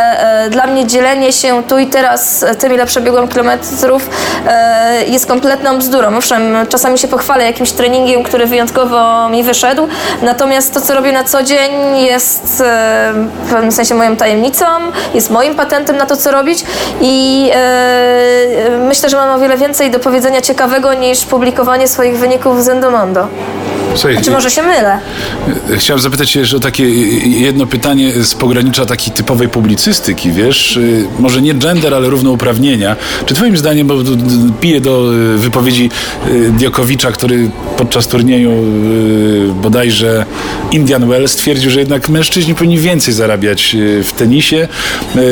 [0.46, 4.10] e, dla mnie dzielenie się tu i teraz e, tym, ile przebiegłam kilometrów,
[4.48, 6.16] e, jest kompletną bzdurą.
[6.16, 9.88] Owszem, czasami się pochwalę jakimś treningiem, który wyjątkowo mi wyszedł,
[10.22, 13.12] natomiast to, co robię na co dzień jest e,
[13.44, 14.66] w pewnym sensie moją tajemnicą,
[15.14, 16.64] jest moim patentem na to, co robić
[17.00, 22.45] i e, myślę, że mam o wiele więcej do powiedzenia ciekawego niż publikowanie swoich wyników
[22.54, 23.28] z Endomondo.
[23.94, 24.98] Słuchaj, Czy może się mylę?
[25.76, 26.90] Chciałem zapytać się jeszcze o takie
[27.40, 30.78] jedno pytanie z pogranicza takiej typowej publicystyki, wiesz?
[31.18, 32.96] Może nie gender, ale równouprawnienia.
[33.26, 33.94] Czy twoim zdaniem, bo
[34.60, 35.02] piję do
[35.36, 35.90] wypowiedzi
[36.50, 38.52] Diokowicza, który podczas turnieju
[39.62, 40.24] bodajże
[40.72, 44.68] Indian Wells stwierdził, że jednak mężczyźni powinni więcej zarabiać w tenisie,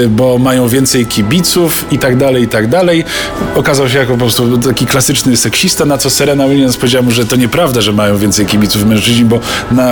[0.09, 3.05] bo mają więcej kibiców i tak dalej, i tak dalej.
[3.55, 7.27] Okazał się jako po prostu taki klasyczny seksista, na co Serena Williams powiedziała mu, że
[7.27, 9.41] to nieprawda, że mają więcej kibiców mężczyźni, bo
[9.71, 9.91] na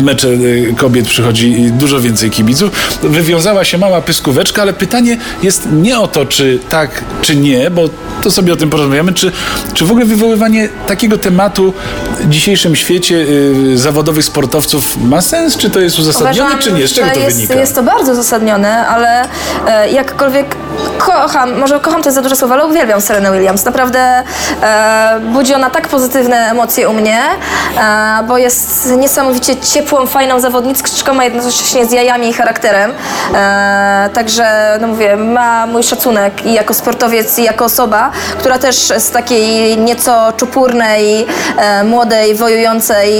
[0.00, 2.70] mecze y, kobiet przychodzi dużo więcej kibiców.
[3.02, 7.88] Wywiązała się mała pyskóweczka, ale pytanie jest nie o to, czy tak, czy nie, bo
[8.22, 9.32] to sobie o tym porozmawiamy, czy,
[9.74, 11.74] czy w ogóle wywoływanie takiego tematu
[12.20, 16.88] w dzisiejszym świecie y, zawodowych sportowców ma sens, czy to jest uzasadnione, czy nie?
[16.88, 17.54] Z czego to jest, wynika?
[17.54, 19.28] Jest to bardzo uzasadnione, ale
[19.66, 20.56] e, jakkolwiek
[20.98, 23.64] kocham, może kocham to jest za duże słowo, ale uwielbiam Serenę Williams.
[23.64, 24.22] Naprawdę
[24.62, 31.20] e, budzi ona tak pozytywne emocje u mnie, e, bo jest niesamowicie ciepłą, fajną zawodniczką,
[31.20, 32.92] a jednocześnie z jajami i charakterem.
[33.34, 38.76] E, także, no mówię, ma mój szacunek i jako sportowiec, i jako osoba, która też
[38.76, 41.26] z takiej nieco czupurnej,
[41.58, 43.14] e, młodej, wojującej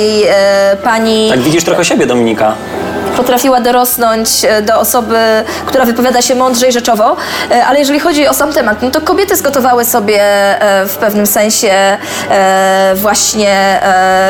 [0.84, 2.54] pani Tak widzisz trochę siebie, Dominika.
[3.16, 5.18] Potrafiła dorosnąć e, do osoby,
[5.66, 7.16] która wypowiada się mądrze i rzeczowo,
[7.50, 11.26] E, ale jeżeli chodzi o sam temat, no to kobiety zgotowały sobie e, w pewnym
[11.26, 11.98] sensie
[12.94, 13.80] właśnie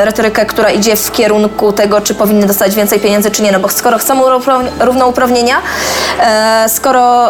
[0.05, 3.69] retorykę, która idzie w kierunku tego, czy powinny dostać więcej pieniędzy, czy nie, no bo
[3.69, 5.57] skoro chcą równo- równouprawnienia,
[6.69, 7.27] skoro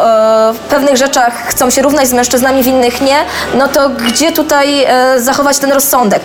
[0.54, 3.16] w pewnych rzeczach chcą się równać z mężczyznami, w innych nie,
[3.54, 4.86] no to gdzie tutaj
[5.16, 6.22] zachować ten rozsądek?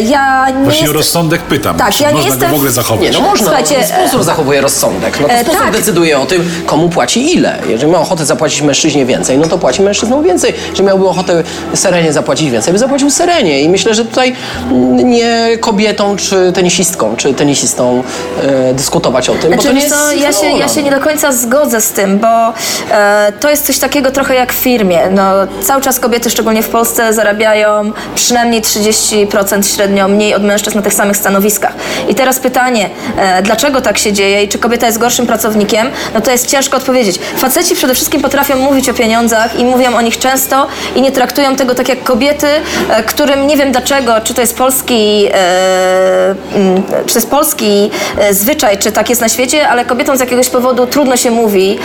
[0.00, 1.76] Ja nie Właśnie o jestem- rozsądek pytam.
[1.76, 3.02] Tak, czy ja nie można jestem go w ogóle zachować?
[3.02, 3.46] Nie, no można.
[3.46, 5.20] Słuchajcie, no, sponsor zachowuje rozsądek.
[5.20, 5.72] No to e, sponsor tak.
[5.72, 7.58] decyduje o tym, komu płaci ile.
[7.68, 10.54] Jeżeli ma ochotę zapłacić mężczyźnie więcej, no to płaci mężczyznom więcej.
[10.70, 11.42] Jeżeli miałby ochotę
[11.74, 13.62] Serenie zapłacić więcej, by zapłacił Serenie.
[13.62, 14.36] I myślę, że tutaj
[14.70, 18.02] mm, nie kobietą, czy tenisistką, czy tenisistą
[18.42, 20.82] e, dyskutować o tym, bo Znaczy, to nie wiesz jest co, ja, się, ja się
[20.82, 22.52] nie do końca zgodzę z tym, bo
[22.90, 25.00] e, to jest coś takiego trochę jak w firmie.
[25.10, 30.82] No, cały czas kobiety, szczególnie w Polsce, zarabiają przynajmniej 30% średnio mniej od mężczyzn na
[30.82, 31.74] tych samych stanowiskach.
[32.08, 35.86] I teraz pytanie, e, dlaczego tak się dzieje i czy czy kobieta jest gorszym pracownikiem,
[36.14, 37.18] no to jest ciężko odpowiedzieć.
[37.36, 41.56] Faceci przede wszystkim potrafią mówić o pieniądzach i mówią o nich często i nie traktują
[41.56, 42.46] tego tak jak kobiety,
[42.88, 47.90] e, którym nie wiem dlaczego, czy to jest polski, e, mm, czy to jest polski
[48.18, 51.78] e, zwyczaj, czy tak jest na świecie, ale kobietom z jakiegoś powodu trudno się mówi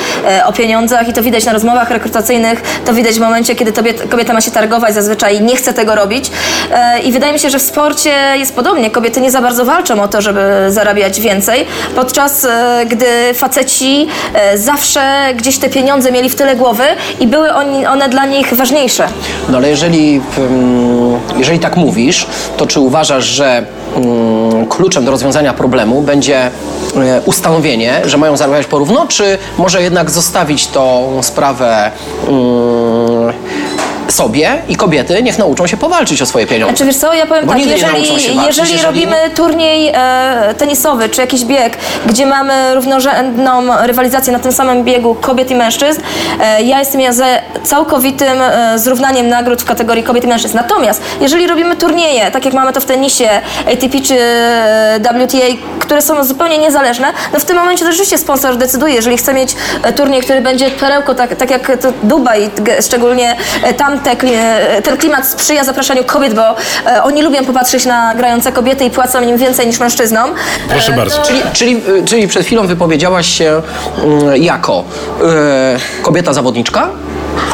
[0.46, 3.74] o pieniądzach i to widać na rozmowach rekrutacyjnych, to widać w momencie, kiedy
[4.10, 6.32] kobieta ma się targować, zazwyczaj nie chce tego robić.
[7.04, 8.92] I wydaje mi się, że w sporcie jest podobnie.
[8.92, 11.66] Kobiety nie za bardzo walczą o to, żeby zarabiać więcej,
[11.96, 12.48] podczas
[12.90, 16.84] gdy faceci e, zawsze gdzieś te pieniądze mieli w tyle głowy
[17.20, 17.54] i były
[17.88, 19.08] one dla nich ważniejsze.
[19.50, 20.22] No ale jeżeli,
[21.38, 23.66] jeżeli tak mówisz, to czy uważasz, że
[24.70, 26.52] kluczem do rozwiązania problemu będzie e,
[27.26, 31.92] ustanowienie, że mają zarabiać porówno, czy może jednak zostawić tą sprawę
[34.08, 36.76] sobie i kobiety niech nauczą się powalczyć o swoje pieniądze?
[36.76, 41.10] Znaczy wiesz co, ja powiem Bo tak, nie jeżeli, walczyć, jeżeli, robimy turniej e, tenisowy
[41.10, 46.02] czy jakiś bieg, gdzie mamy równorzędną rywalizację na tym samym biegu kobiet i mężczyzn,
[46.42, 47.26] e, ja jestem ja za
[47.64, 50.58] całkowitym e, zrównaniem nagród w kategorii kobiet i mężczyzn.
[50.58, 53.30] Natomiast jeżeli robimy turnieje, tak jak mamy to w tenisie,
[53.68, 55.48] ATP czy e, WTA,
[55.80, 59.56] które są zupełnie niezależne, no w tym momencie to rzeczywiście sponsor decyduje, jeżeli chce mieć
[59.84, 62.50] e, turniej, który będzie perełką, tak, tak jak to Dubaj,
[62.82, 66.42] szczególnie e, tam te, e, ten klimat sprzyja zapraszaniu kobiet, bo
[66.86, 70.30] e, oni lubią popatrzeć na grające kobiety i płacą im więcej niż mężczyznom.
[70.70, 71.18] Proszę E, bardzo.
[71.18, 73.62] to- Czyli, czyli, y, czyli przed chwilą wypowiedziałaś się
[74.04, 74.84] mm, jako
[76.00, 76.90] y, kobieta zawodniczka,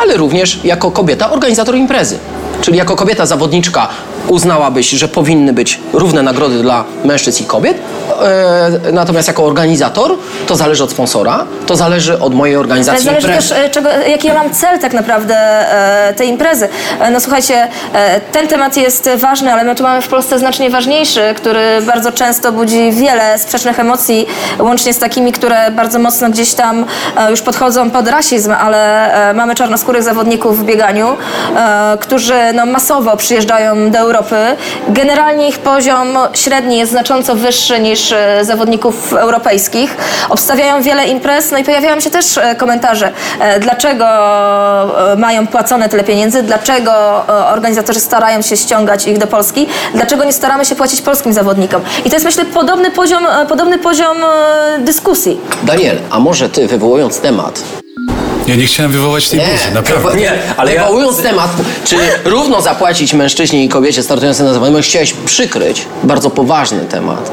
[0.01, 2.19] ale również jako kobieta organizator imprezy.
[2.61, 3.87] Czyli jako kobieta zawodniczka
[4.27, 7.77] uznałabyś, że powinny być równe nagrody dla mężczyzn i kobiet,
[8.21, 10.11] e, natomiast jako organizator
[10.47, 13.49] to zależy od sponsora, to zależy od mojej Ale organizacji zależy imprezy.
[13.49, 15.35] też, e, czego, jaki ja mam cel tak naprawdę
[16.09, 16.69] e, tej imprezy.
[16.99, 20.69] E, no słuchajcie, e, ten temat jest ważny, ale my tu mamy w Polsce znacznie
[20.69, 24.27] ważniejszy, który bardzo często budzi wiele sprzecznych emocji,
[24.59, 26.85] łącznie z takimi, które bardzo mocno gdzieś tam
[27.17, 31.07] e, już podchodzą pod rasizm, ale e, mamy czarnoskórych zawodników w bieganiu,
[31.55, 34.16] e, którzy no, masowo przyjeżdżają do Europy.
[34.89, 39.97] Generalnie ich poziom średni jest znacząco wyższy niż e, zawodników europejskich.
[40.29, 44.05] Obstawiają wiele imprez, no i pojawiają się też e, komentarze, e, dlaczego
[45.17, 46.91] mają płacone tyle pieniędzy, dlaczego
[47.27, 51.81] organizatorzy starają się ściągać ich do Polski, dlaczego nie staramy się płacić polskim zawodnikom.
[52.05, 54.17] I to jest myślę podobny poziom, podobny poziom
[54.79, 55.39] dyskusji.
[55.63, 57.63] Daniel, a może ty wywołując temat,
[58.47, 60.15] Ja nie chciałem wywołać tej burzy, naprawdę.
[60.19, 61.49] Nie, ale ja- wywołując temat,
[61.85, 61.95] czy
[62.25, 67.31] równo zapłacić mężczyźnie i kobiecie startującym na zawodach, chciałeś przykryć bardzo poważny temat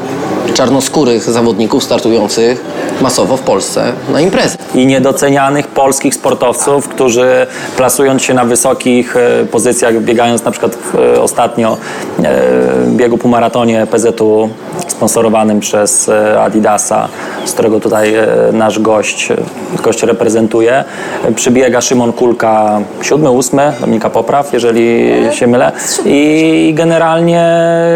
[0.53, 2.61] czarnoskórych zawodników startujących
[3.01, 4.57] masowo w Polsce na imprezy.
[4.75, 7.47] i niedocenianych polskich sportowców, którzy
[7.77, 11.77] plasując się na wysokich e, pozycjach, biegając na przykład w, e, ostatnio
[12.23, 12.41] e,
[12.87, 14.49] biegu półmaratonie PZU
[14.87, 17.07] sponsorowanym przez e, Adidasa,
[17.45, 19.35] z którego tutaj e, nasz gość, e,
[19.83, 20.83] gość reprezentuje.
[21.35, 25.71] Przybiega Szymon Kulka siódmy, ósmy, Dominika Popraw, jeżeli się mylę.
[26.05, 27.45] I generalnie,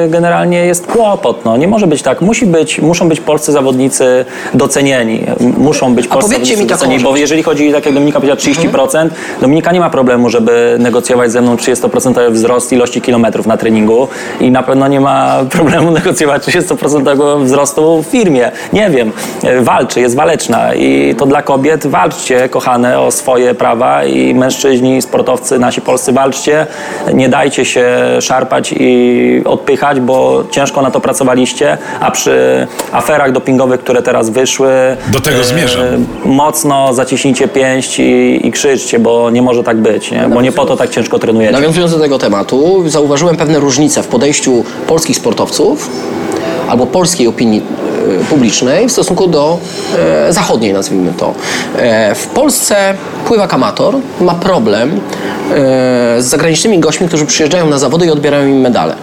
[0.07, 1.45] generalnie jest kłopot.
[1.45, 1.57] No.
[1.57, 2.21] Nie może być tak.
[2.21, 5.25] Musi być, muszą być polscy zawodnicy docenieni.
[5.57, 7.19] Muszą być polscy powiedzcie zawodnicy mi taką docenieni, bo rzecz.
[7.19, 9.09] jeżeli chodzi, tak jak Dominika powiedziała, 30%,
[9.41, 14.07] Dominika nie ma problemu, żeby negocjować ze mną 30% wzrost ilości kilometrów na treningu
[14.41, 18.51] i na pewno nie ma problemu negocjować 30% wzrostu w firmie.
[18.73, 19.11] Nie wiem,
[19.61, 25.59] walczy, jest waleczna i to dla kobiet walczcie, kochane, o swoje prawa i mężczyźni, sportowcy,
[25.59, 26.67] nasi polscy walczcie.
[27.13, 27.87] Nie dajcie się
[28.21, 34.71] szarpać i odpychać, bo ciężko na to pracowaliście, a przy aferach dopingowych, które teraz wyszły,
[35.07, 35.83] Do tego e, zmierzam.
[36.25, 40.29] mocno zaciśnijcie pięść i, i krzyczcie, bo nie może tak być, nie?
[40.33, 41.53] bo nie po to tak ciężko trenujecie.
[41.53, 45.89] Nawiązując do tego tematu, zauważyłem pewne różnice w podejściu polskich sportowców
[46.69, 47.61] albo polskiej opinii
[48.29, 49.57] publicznej w stosunku do
[49.97, 51.33] e, zachodniej, nazwijmy to.
[51.77, 52.93] E, w Polsce
[53.27, 54.95] pływak amator ma problem e,
[56.21, 58.95] z zagranicznymi gośćmi, którzy przyjeżdżają na zawody i odbierają im medale.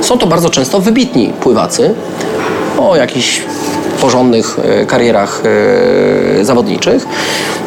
[0.00, 1.94] Są to bardzo często wybitni pływacy
[2.78, 3.42] o jakichś
[4.00, 5.42] porządnych e, karierach
[6.40, 7.06] e, zawodniczych.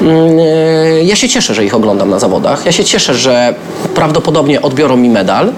[0.01, 2.65] Mm, e, Ja się cieszę, że ich oglądam na zawodach.
[2.65, 3.53] Ja się cieszę, że
[3.95, 5.51] prawdopodobnie odbiorą mi medal.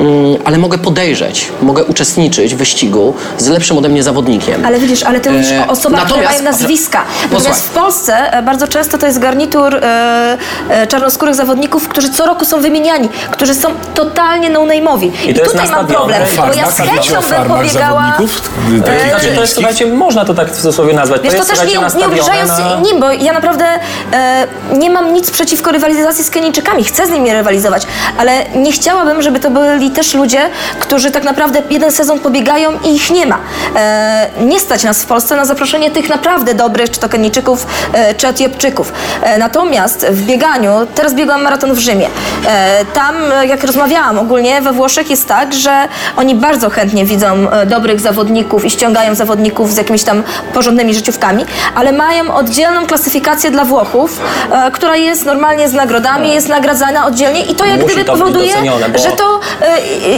[0.00, 4.66] Mm, Ale mogę podejrzeć, mogę uczestniczyć w wyścigu z lepszym ode mnie zawodnikiem.
[4.66, 7.04] Ale widzisz, ale ty mówisz E, o osobach, które mają nazwiska.
[7.32, 10.38] Natomiast w Polsce e, bardzo często to jest garnitur e,
[10.68, 15.10] e, czarnoskórych zawodników, którzy co roku są wymieniani, którzy są totalnie no-name'owi.
[15.26, 18.04] I, to jest tutaj mam problem, bo ja z chęcią bym pobiegała...
[18.08, 21.22] E, Takich Znaczy, to jest, słuchajcie, można to tak w cudzysłowie nazwać.
[21.22, 22.80] Wiesz, to to jest, też słuchajcie, nie, nie ubliżając na...
[22.80, 23.64] nim, bo ja naprawdę
[24.12, 26.84] e, nie mam nic przeciwko rywalizacji z Kenijczykami.
[26.84, 27.82] Chcę z nimi rywalizować,
[28.18, 32.72] ale nie chciałabym, żeby to byli przypadli też ludzie, którzy tak naprawdę jeden sezon pobiegają
[32.84, 33.38] i ich nie ma.
[33.76, 38.14] E, nie stać nas w Polsce na zaproszenie tych naprawdę dobrych, czy to Kenijczyków, e,
[38.14, 38.92] czy Etiopczyków.
[39.22, 42.08] E, natomiast w bieganiu, teraz biegłam maraton w Rzymie,
[42.46, 43.14] e, tam
[43.48, 48.64] jak rozmawiałam ogólnie we Włoszech jest tak, że oni bardzo chętnie widzą e, dobrych zawodników
[48.64, 50.22] i ściągają zawodników z jakimiś tam
[50.54, 54.20] porządnymi życiówkami, ale mają oddzielną klasyfikację dla Włochów,
[54.50, 58.54] e, która jest normalnie z nagrodami, jest nagradzana oddzielnie i to jak Musi gdyby powoduje,
[58.94, 59.40] że to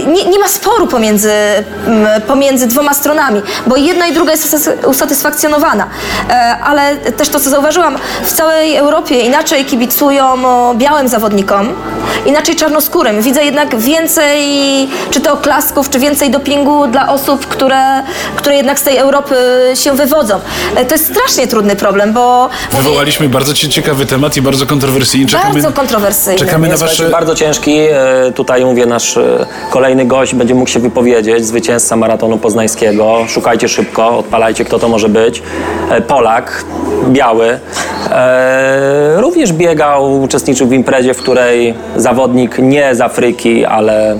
[0.07, 1.31] nie, nie ma sporu pomiędzy,
[1.87, 5.87] m, pomiędzy dwoma stronami, bo jedna i druga jest usatys- usatysfakcjonowana.
[6.31, 6.33] E,
[6.65, 10.25] Ale też to, co zauważyłam, w całej Europie inaczej kibicują
[10.75, 11.73] białym zawodnikom,
[12.27, 13.23] inaczej czarnoskórym.
[13.23, 14.39] Widzę jednak więcej,
[15.11, 18.03] czy to oklasków, czy więcej dopingu dla osób, które,
[18.37, 19.35] które jednak z tej Europy
[19.75, 20.41] się wywodzą.
[20.77, 25.27] E, To jest strasznie trudny problem, bo Wywołaliśmy bardzo cie- ciekawy temat i bardzo kontrowersyjny.
[25.27, 26.39] Czekamy, bardzo kontrowersyjny.
[26.39, 27.09] czekamy na wasze...
[27.11, 27.79] bardzo ciężki.
[27.79, 29.19] E, Tutaj mówię, nasz
[29.71, 33.17] kolejny gość będzie mógł się wypowiedzieć, zwycięzca maratonu poznańskiego.
[33.29, 35.43] Szukajcie szybko, odpalajcie, kto to może być.
[35.91, 36.65] E, Polak,
[37.09, 37.59] biały.
[38.11, 44.17] E, Również biegał, uczestniczył w imprezie, w której zawodnik nie z Afryki, ale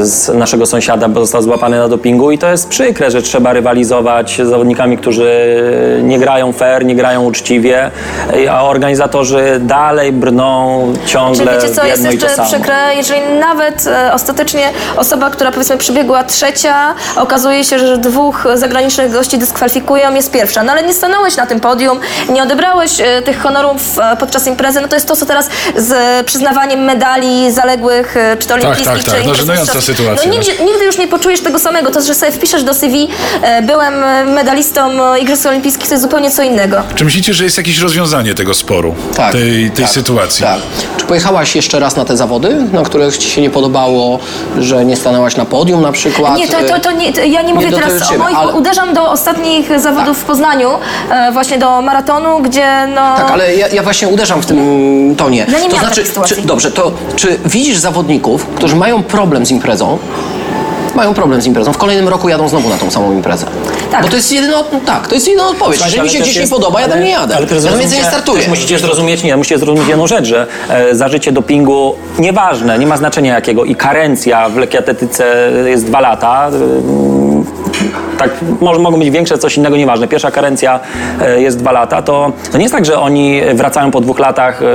[0.00, 4.48] z naszego sąsiada został złapany na dopingu i to jest przykre, że trzeba rywalizować z
[4.48, 5.30] zawodnikami, którzy
[6.02, 7.90] nie grają fair, nie grają uczciwie,
[8.50, 15.30] a organizatorzy dalej brną ciągle wiecie co jest jeszcze przykre, jeżeli nawet e, ostatecznie osoba,
[15.30, 20.62] która powiedzmy przybiegła trzecia, okazuje się, że dwóch zagranicznych gości dyskwalifikują, jest pierwsza.
[20.62, 22.00] No ale nie stanąłeś na tym podium,
[22.32, 26.26] nie odebrałeś e, tych honorów e, podczas imprezy, no to jest to, co teraz z
[26.26, 29.14] przyznawaniem medali zaległych, e, czy to olimpijskich, tak, czy tak.
[29.14, 29.96] No, imprez żenująca mistrzowskich.
[29.96, 30.30] sytuacja.
[30.30, 31.90] No nigdy, nigdy już nie poczujesz tego samego.
[31.90, 33.08] To, że sobie wpiszesz do CV,
[33.62, 33.94] byłem
[34.34, 36.82] medalistą Igrzysk Olimpijskich, to jest zupełnie co innego.
[36.94, 40.44] Czy myślicie, że jest jakieś rozwiązanie tego sporu, Tak, tej, tej tak, sytuacji?
[40.44, 40.58] Tak.
[40.96, 44.09] Czy pojechałaś jeszcze raz na te zawody, na których ci się nie podobało,
[44.58, 46.36] że nie stanęłaś na podium na przykład?
[46.36, 48.94] Nie, to, to, to nie, to ja nie mówię dotyczy teraz o moich, ale- uderzam
[48.94, 50.70] do ostatnich zawodów w Poznaniu,
[51.10, 53.16] e, właśnie do maratonu, gdzie no...
[53.16, 55.46] Tak, ale ja, ja właśnie uderzam w tym tonie.
[55.52, 59.98] Ja nie to znaczy, czy, dobrze, to czy widzisz zawodników, którzy mają problem z imprezą,
[60.94, 63.46] mają problem z imprezą, w kolejnym roku jadą znowu na tą samą imprezę?
[63.90, 64.02] Tak.
[64.02, 65.76] Bo to jest jedyna, tak, to jest jedyna odpowiedź.
[65.76, 67.36] Słuchajcie, Jeżeli mi się gdzieś nie jest- podoba, ja tam nie jadę.
[67.36, 68.48] Ale ja tam więcej nie startuję.
[68.48, 73.34] Musicie zrozumieć, nie, musicie zrozumieć jedną rzecz, że e, zażycie dopingu nieważne, nie ma znaczenia
[73.34, 76.50] jakiego i karencja w lekkiej atletyce jest dwa lata.
[76.50, 77.20] e,
[78.18, 78.30] Tak,
[78.60, 80.08] może, mogą być większe, coś innego, nieważne.
[80.08, 80.80] Pierwsza karencja
[81.20, 84.62] e, jest dwa lata, to, to nie jest tak, że oni wracają po dwóch latach
[84.62, 84.66] e,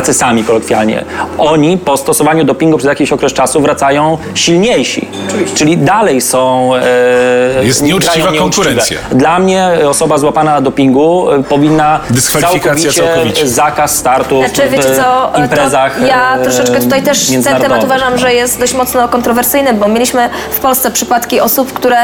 [0.00, 1.04] tacy sami kolokwialnie.
[1.38, 5.08] Oni po stosowaniu dopingu przez jakiś okres czasu wracają silniejsi.
[5.54, 6.70] Czyli dalej są...
[6.74, 8.38] E, Jest nieuczciwa nieuczciwe.
[8.38, 8.98] konkurencja.
[9.12, 13.48] Dla mnie osoba złapana na dopingu e, powinna Dyskwalifikacja całkowicie.
[13.48, 17.84] zakaz startu Znaczy, w wiecie co, imprezach to ja e, troszeczkę tutaj też ten temat
[17.84, 21.98] uważam, że jest dość mocno kontrowersyjny, bo mieliśmy w Polsce przypadki osób, które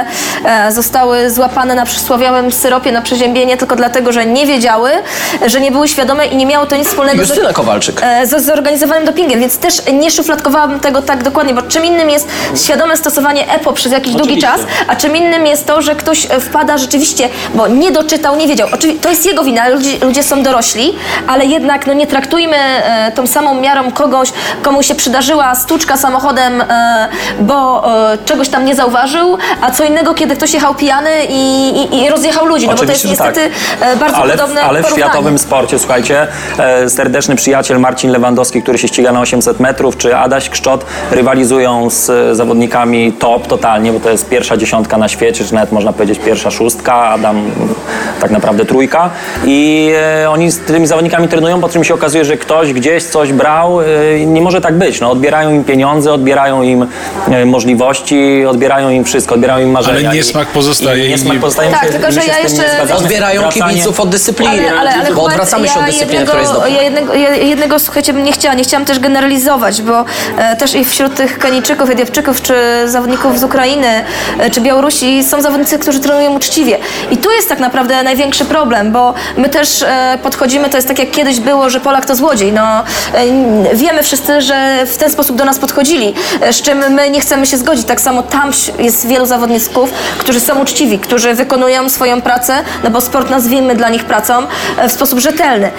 [0.44, 4.90] e, zostały złapane na przysłowiowym syropie na przeziębienie tylko dlatego, że nie wiedziały,
[5.46, 7.81] że nie były świadome i nie miało to nic wspólnego z, Kowalczyk.
[8.02, 12.28] E, z zorganizowanym dopingiem, więc też nie szufladkowałabym tego tak dokładnie, bo czym innym jest
[12.64, 14.48] świadome stosowanie EPO przez jakiś długi Oczywiście.
[14.48, 18.46] czas, a czym innym jest to, że ktoś e, wpada rzeczywiście, bo nie doczytał, nie
[18.48, 18.68] wiedział.
[18.68, 20.94] Oczywi- to jest jego wina, ludzie, ludzie są dorośli,
[21.26, 24.28] ale jednak no, nie traktujmy e, tą samą miarą kogoś,
[24.62, 27.08] komu się przydarzyła stłuczka samochodem, e,
[27.40, 32.02] bo e, czegoś tam nie zauważył, a co innego, kiedy ktoś jechał pijany i, i,
[32.04, 33.98] i rozjechał ludzi, no bo to jest Oczywiście, że niestety tak.
[33.98, 35.10] bardzo ale, podobne Ale w porównanie.
[35.10, 36.26] światowym sporcie, słuchajcie,
[36.58, 41.90] e, serdeczny przyjaciel Marcin Lewandowski, który się ściga na 800 metrów, czy Adaś Kszczot rywalizują
[41.90, 45.92] z e, zawodnikami top totalnie, bo to jest pierwsza dziesiątka na świecie, czy nawet można
[45.92, 47.44] powiedzieć pierwsza szóstka, Adam
[48.20, 49.10] tak naprawdę trójka.
[49.46, 49.90] I
[50.22, 53.80] e, oni z tymi zawodnikami trenują, po czym się okazuje, że ktoś gdzieś coś brał.
[53.80, 53.86] E,
[54.26, 55.00] nie może tak być.
[55.00, 56.86] No, odbierają im pieniądze, odbierają im
[57.46, 60.08] możliwości, odbierają im wszystko, odbierają im marzenia.
[60.08, 61.70] Ale niesmak pozostaje I, i niesmak nie- pozostaje.
[61.70, 62.94] Tak, się- tylko że się ja z tym nie jeszcze-.
[62.96, 66.40] Odbierają kibiców od dyscypliny, Ale, ale, ale bo odwracamy się ja od dyscypliny, jednego, która
[66.40, 66.68] jest dobra.
[66.68, 68.54] Ja jednego, ja jednego, słuchajcie, bym nie chciała.
[68.54, 70.04] Nie chciałam też generalizować, bo
[70.38, 72.54] e, też i wśród tych Kenijczyków, Etiopczyków, czy
[72.86, 74.04] zawodników z Ukrainy,
[74.38, 76.78] e, czy Białorusi są zawodnicy, którzy trenują uczciwie.
[77.10, 80.98] I tu jest tak naprawdę największy problem, bo my też e, podchodzimy, to jest tak
[80.98, 82.52] jak kiedyś było, że Polak to złodziej.
[82.52, 82.84] No,
[83.14, 87.20] e, wiemy wszyscy, że w ten sposób do nas podchodzili, e, z czym my nie
[87.20, 87.86] chcemy się zgodzić.
[87.86, 93.00] Tak samo tam jest wielu zawodników, którzy są uczciwi, którzy wykonują swoją pracę, no bo
[93.00, 94.46] sport nazwijmy dla nich pracą,
[94.78, 95.70] e, w sposób rzetelny.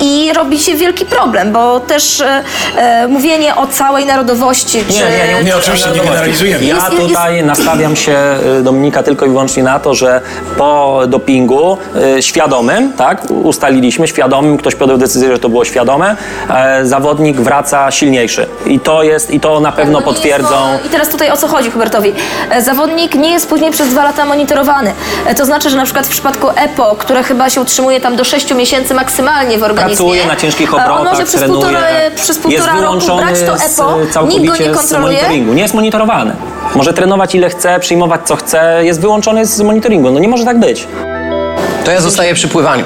[0.00, 2.42] I robi się wielki problem, bo też e,
[2.76, 4.94] e, mówienie o całej narodowości, czy...
[4.94, 6.64] Nie, nie, nie, Nie, oczywiście nie generalizujemy.
[6.64, 8.16] Ja Jest- jest- tutaj nastawiam się,
[8.58, 10.20] y, Dominika, tylko i wyłącznie na to, że
[10.58, 11.78] po dopingu
[12.18, 16.16] y, świadomym, tak, ustaliliśmy, świadomym, ktoś podjął decyzję, że to było świadome,
[16.50, 18.46] e, zawodnik wraca silniejszy.
[18.66, 20.56] I to jest, i to na pewno No nie jest potwierdzą.
[20.86, 22.12] I teraz tutaj o co chodzi Hubertowi?
[22.50, 24.92] E, Zawodnik nie jest później przez dwa lata monitorowany.
[25.26, 28.24] E, To znaczy, że na przykład w przypadku EPO, które chyba się utrzymuje tam do
[28.24, 29.96] 6 miesięcy maksymalnie w organizmie.
[30.06, 31.80] Pracuje na ciężkich e, obrotach, On może przez trenuje, półtora,
[32.14, 35.00] przez jest półtora roku wyłączony brać to z, EPO, nikt go nie kontroluje.
[35.00, 35.52] monitoringu.
[35.54, 36.32] Nie jest monitorowany.
[36.74, 40.10] Może trenować ile chce, przyjmować co chce, jest wyłączony z monitoringu.
[40.10, 40.88] No nie może tak być.
[41.86, 42.84] To ja zostaję przy pływaniu.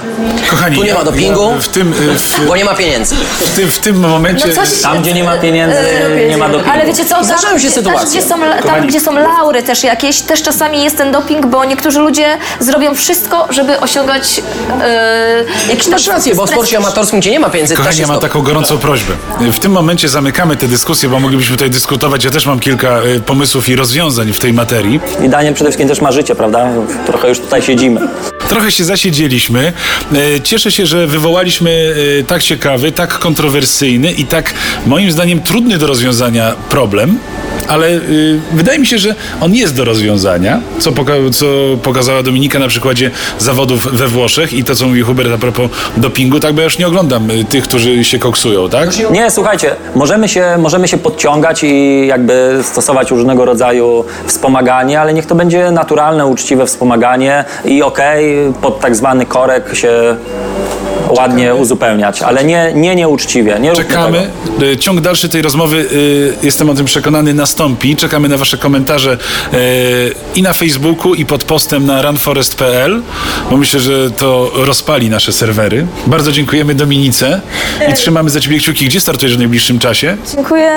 [0.51, 3.15] Kochani, Tu nie ma dopingu, ja w tym, y, w, bo nie ma pieniędzy.
[3.17, 4.49] w, tym, w tym momencie...
[4.49, 5.77] No coś- Tam, gdzie nie ma pieniędzy,
[6.29, 6.71] nie ma dopingu.
[6.73, 8.01] Ale wiecie co, tam, Zdarzają się sytuacje.
[8.01, 8.87] Tam gdzie, są, tam, Kochani.
[8.89, 13.47] gdzie są laury też jakieś, też czasami jest ten doping, bo niektórzy ludzie zrobią wszystko,
[13.51, 14.45] żeby osiągać yy,
[15.71, 18.21] jakiś Masz rację, bo w sporcie amatorskim, gdzie nie ma pieniędzy, Kochani, też ja mam
[18.21, 19.13] taką gorącą prośbę.
[19.53, 22.25] W tym momencie zamykamy tę dyskusję, bo moglibyśmy tutaj dyskutować.
[22.25, 25.01] Ja też mam kilka y, pomysłów i rozwiązań w tej materii.
[25.25, 26.69] I Daniel przede wszystkim też ma życie, prawda?
[27.07, 28.01] Trochę już tutaj siedzimy.
[28.51, 29.73] Trochę się zasiedzieliśmy.
[30.15, 34.55] E, Cieszę się, że wywołaliśmy e, tak ciekawy, tak kontrowersyjny i tak
[34.87, 37.19] moim zdaniem trudny do rozwiązania problem.
[37.71, 41.47] Ale y, wydaje mi się, że on jest do rozwiązania, co, poka- co
[41.83, 46.41] pokazała Dominika na przykładzie zawodów we Włoszech i to, co mówił Hubert a propos dopingu,
[46.41, 48.91] tak, bo ja już nie oglądam y, tych, którzy się koksują, tak?
[49.11, 55.27] Nie, słuchajcie, możemy się, możemy się podciągać i jakby stosować różnego rodzaju wspomaganie, ale niech
[55.27, 60.17] to będzie naturalne, uczciwe wspomaganie i okej, pod tak zwany korek się
[61.19, 63.57] ładnie uzupełniać, ale nie, nie nieuczciwie.
[63.61, 64.31] Nie Czekamy.
[64.57, 64.67] tego.
[64.73, 67.97] Y, Ciąg dalszy tej rozmowy, y, jestem o tym przekonany, nastąpi.
[67.97, 69.19] Czekamy na Wasze komentarze
[69.55, 69.57] y,
[70.35, 73.03] i na Facebooku, i pod postem na runforest.pl,
[73.51, 75.87] bo myślę, że to rozpali nasze serwery.
[76.07, 77.41] Bardzo dziękujemy Dominice
[77.91, 78.85] i trzymamy za Ciebie kciuki.
[78.85, 80.17] Gdzie startujesz w najbliższym czasie?
[80.37, 80.71] Dziękuję.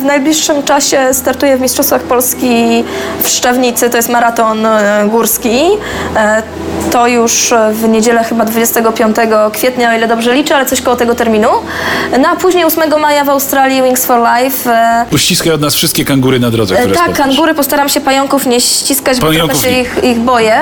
[0.00, 2.84] W najbliższym czasie startuję w Mistrzostwach Polski
[3.22, 4.66] w Szczawnicy, to jest maraton
[5.10, 5.58] górski.
[6.90, 9.16] To już w niedzielę chyba 25
[9.52, 11.48] kwietnia, o ile dobrze liczę, ale coś koło tego terminu.
[12.20, 14.70] No a później 8 maja w Australii Wings for Life.
[14.72, 17.26] E, Uściskaj od nas wszystkie kangury na drodze, E, które Tak, spotkasz.
[17.26, 19.80] kangury postaram się pająków nie ściskać, bo Pająków trochę się nie.
[19.82, 20.56] ich, ich boję.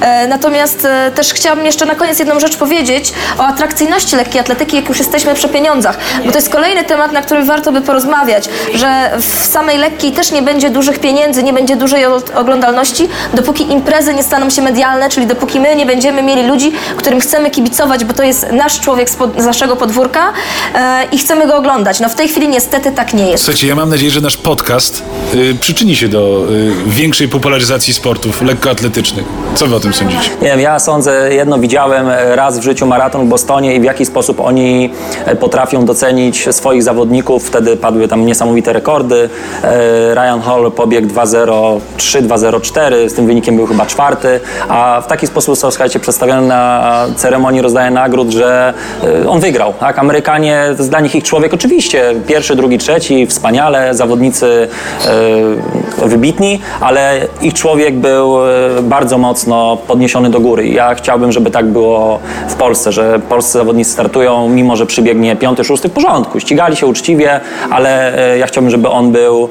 [0.00, 4.76] E, Natomiast e, też chciałabym jeszcze na koniec jedną rzecz powiedzieć o atrakcyjności lekkiej atletyki,
[4.76, 5.98] jak już jesteśmy przy pieniądzach.
[6.24, 10.32] Bo to jest kolejny temat, na który warto by porozmawiać, że w samej lekkiej też
[10.32, 15.08] nie będzie dużych pieniędzy, nie będzie dużej o- oglądalności, dopóki imprezy nie staną się medialne,
[15.08, 19.10] czyli dopóki my nie będziemy mieli ludzi, którym chcemy kibicować, bo to jest nasz człowiek
[19.10, 20.32] z, pod, z naszego podwórka
[20.74, 22.00] e, i chcemy go oglądać.
[22.00, 23.44] No w tej chwili niestety tak nie jest.
[23.44, 25.02] Słuchajcie, ja mam nadzieję, że nasz podcast
[25.34, 29.24] y, przyczyni się do y, większej popularyzacji sportów lekkoatletycznych.
[29.54, 30.30] Co wy o tym sądzicie?
[30.42, 33.84] Nie wiem, ja sądzę, jedno widziałem e, raz w życiu maraton w Bostonie i w
[33.84, 34.92] jaki sposób oni
[35.24, 37.46] e, potrafią docenić swoich zawodników.
[37.46, 39.28] Wtedy padły tam niesamowite rekordy.
[39.62, 45.26] E, Ryan Hall pobiegł 2.03, 2.04, z tym wynikiem był chyba czwarty, a w taki
[45.26, 48.74] sposób są, słuchajcie, przedstawiony na ceremonii rozdania nagród, że
[49.24, 49.74] e, on wygrał.
[49.80, 49.98] Tak?
[49.98, 54.68] Amerykanie, dla nich ich człowiek, oczywiście, pierwszy, drugi, trzeci, wspaniale, zawodnicy
[56.02, 58.50] e, wybitni, ale ich człowiek był e,
[58.82, 60.68] bardzo mocno podniesiony do góry.
[60.68, 62.18] Ja chciałbym, żeby tak było
[62.48, 66.40] w Polsce, że polscy zawodnicy startują, mimo że przybiegnie piąty, szósty, w porządku.
[66.40, 69.48] Ścigali się uczciwie, ale ja chciałbym, żeby on był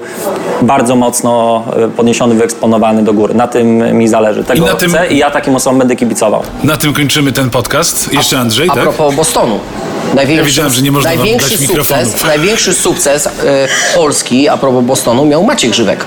[0.61, 1.63] bardzo mocno
[1.97, 3.33] podniesiony, wyeksponowany do góry.
[3.33, 4.43] Na tym mi zależy.
[4.43, 6.43] Tego I na tym- chcę i ja takim osobom będę kibicował.
[6.63, 8.13] Na tym kończymy ten podcast.
[8.13, 8.83] Jeszcze Andrzej, A tak?
[8.83, 9.59] propos Bostonu.
[10.15, 13.31] Największy, Ja wiedziałem, że nie można największy sukces, największy sukces e,
[13.95, 16.05] Polski a propos Bostonu miał Maciek Grzywek,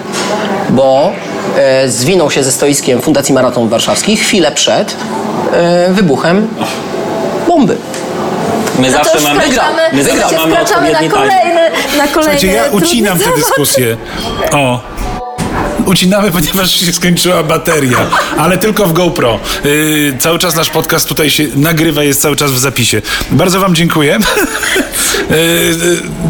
[0.70, 1.12] bo
[1.56, 4.96] e, zwinął się ze stoiskiem Fundacji Maraton Warszawski chwilę przed
[5.52, 6.48] e, wybuchem
[7.46, 7.76] bomby.
[8.78, 13.18] My No zawsze mamy, wkraczamy, my zawsze mamy na kolejny, na kolejny Słuchajcie, ja ucinam
[13.18, 13.96] tę dyskusję.
[14.52, 14.95] O.
[15.86, 17.98] Ucinamy, ponieważ się skończyła bateria,
[18.38, 19.40] ale tylko w GoPro.
[19.64, 23.02] Yy, cały czas nasz podcast tutaj się nagrywa, jest cały czas w zapisie.
[23.30, 24.18] Bardzo Wam dziękuję.
[25.30, 25.36] Yy,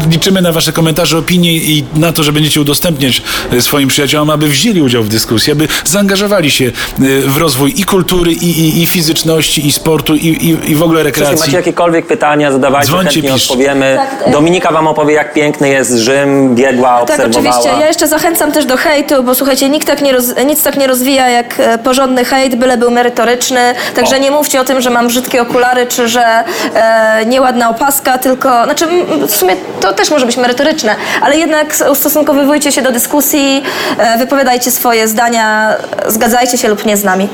[0.11, 4.47] liczymy na Wasze komentarze, opinie i na to, że będziecie udostępniać yy, swoim przyjaciołom, aby
[4.47, 8.87] wzięli udział w dyskusji, aby zaangażowali się yy, w rozwój i kultury, i, i, i
[8.87, 11.39] fizyczności, i sportu, i, i, i w ogóle Jeśli rekreacji.
[11.45, 13.53] macie jakiekolwiek pytania, zadawajcie, Dzwońcie, chętnie piszcie.
[13.53, 13.97] odpowiemy.
[13.97, 17.55] Tak, e- Dominika wam opowie, jak piękny jest Rzym, biegła, Tak, obserwowała.
[17.57, 17.79] oczywiście.
[17.81, 20.87] Ja jeszcze zachęcam też do hejtu, bo słuchajcie, nikt tak nie roz, nic tak nie
[20.87, 23.59] rozwija jak e, porządny hejt, byle był merytoryczny.
[23.95, 24.19] Także O.
[24.19, 26.43] nie mówcie o tym, że mam brzydkie okulary, czy że
[26.73, 28.63] e, nieładna opaska, tylko...
[28.63, 28.87] Znaczy,
[29.27, 33.63] w sumie to też może być merytoryczne, ale jednak ustosunkowujcie się do dyskusji,
[33.97, 35.75] e, wypowiadajcie swoje zdania,
[36.07, 37.29] zgadzajcie się lub nie z nami.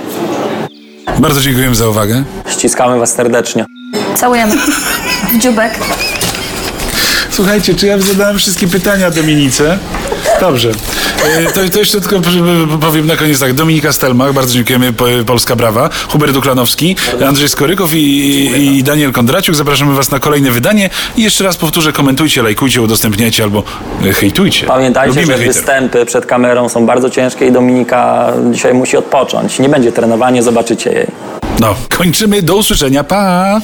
[1.19, 2.23] Bardzo dziękuję za uwagę.
[2.49, 3.65] Ściskamy was serdecznie.
[4.15, 4.55] Całujemy.
[5.33, 5.73] W dziubek.
[7.31, 9.77] Słuchajcie, czy ja zadałem wszystkie pytania Dominice?
[10.41, 10.71] Dobrze.
[11.25, 12.15] E, To, to jeszcze tylko
[12.81, 13.53] powiem na koniec tak.
[13.53, 15.89] Dominika Stelmach, bardzo dziękujemy, po- Polska Brawa.
[16.09, 16.95] Hubert Duklanowski,
[17.27, 19.55] Andrzej Skorykow i, i Daniel Kondraciuk.
[19.55, 20.89] Zapraszamy Was na kolejne wydanie.
[21.17, 23.63] I jeszcze raz powtórzę, komentujcie, lajkujcie, udostępniajcie albo
[24.05, 24.65] e, hejtujcie.
[24.67, 29.59] Pamiętajcie, Lubimy że występy przed kamerą są bardzo ciężkie i Dominika dzisiaj musi odpocząć.
[29.59, 31.07] Nie będzie trenowania, zobaczycie jej.
[31.59, 32.41] No, kończymy.
[32.41, 33.03] Do usłyszenia.
[33.03, 33.61] Pa!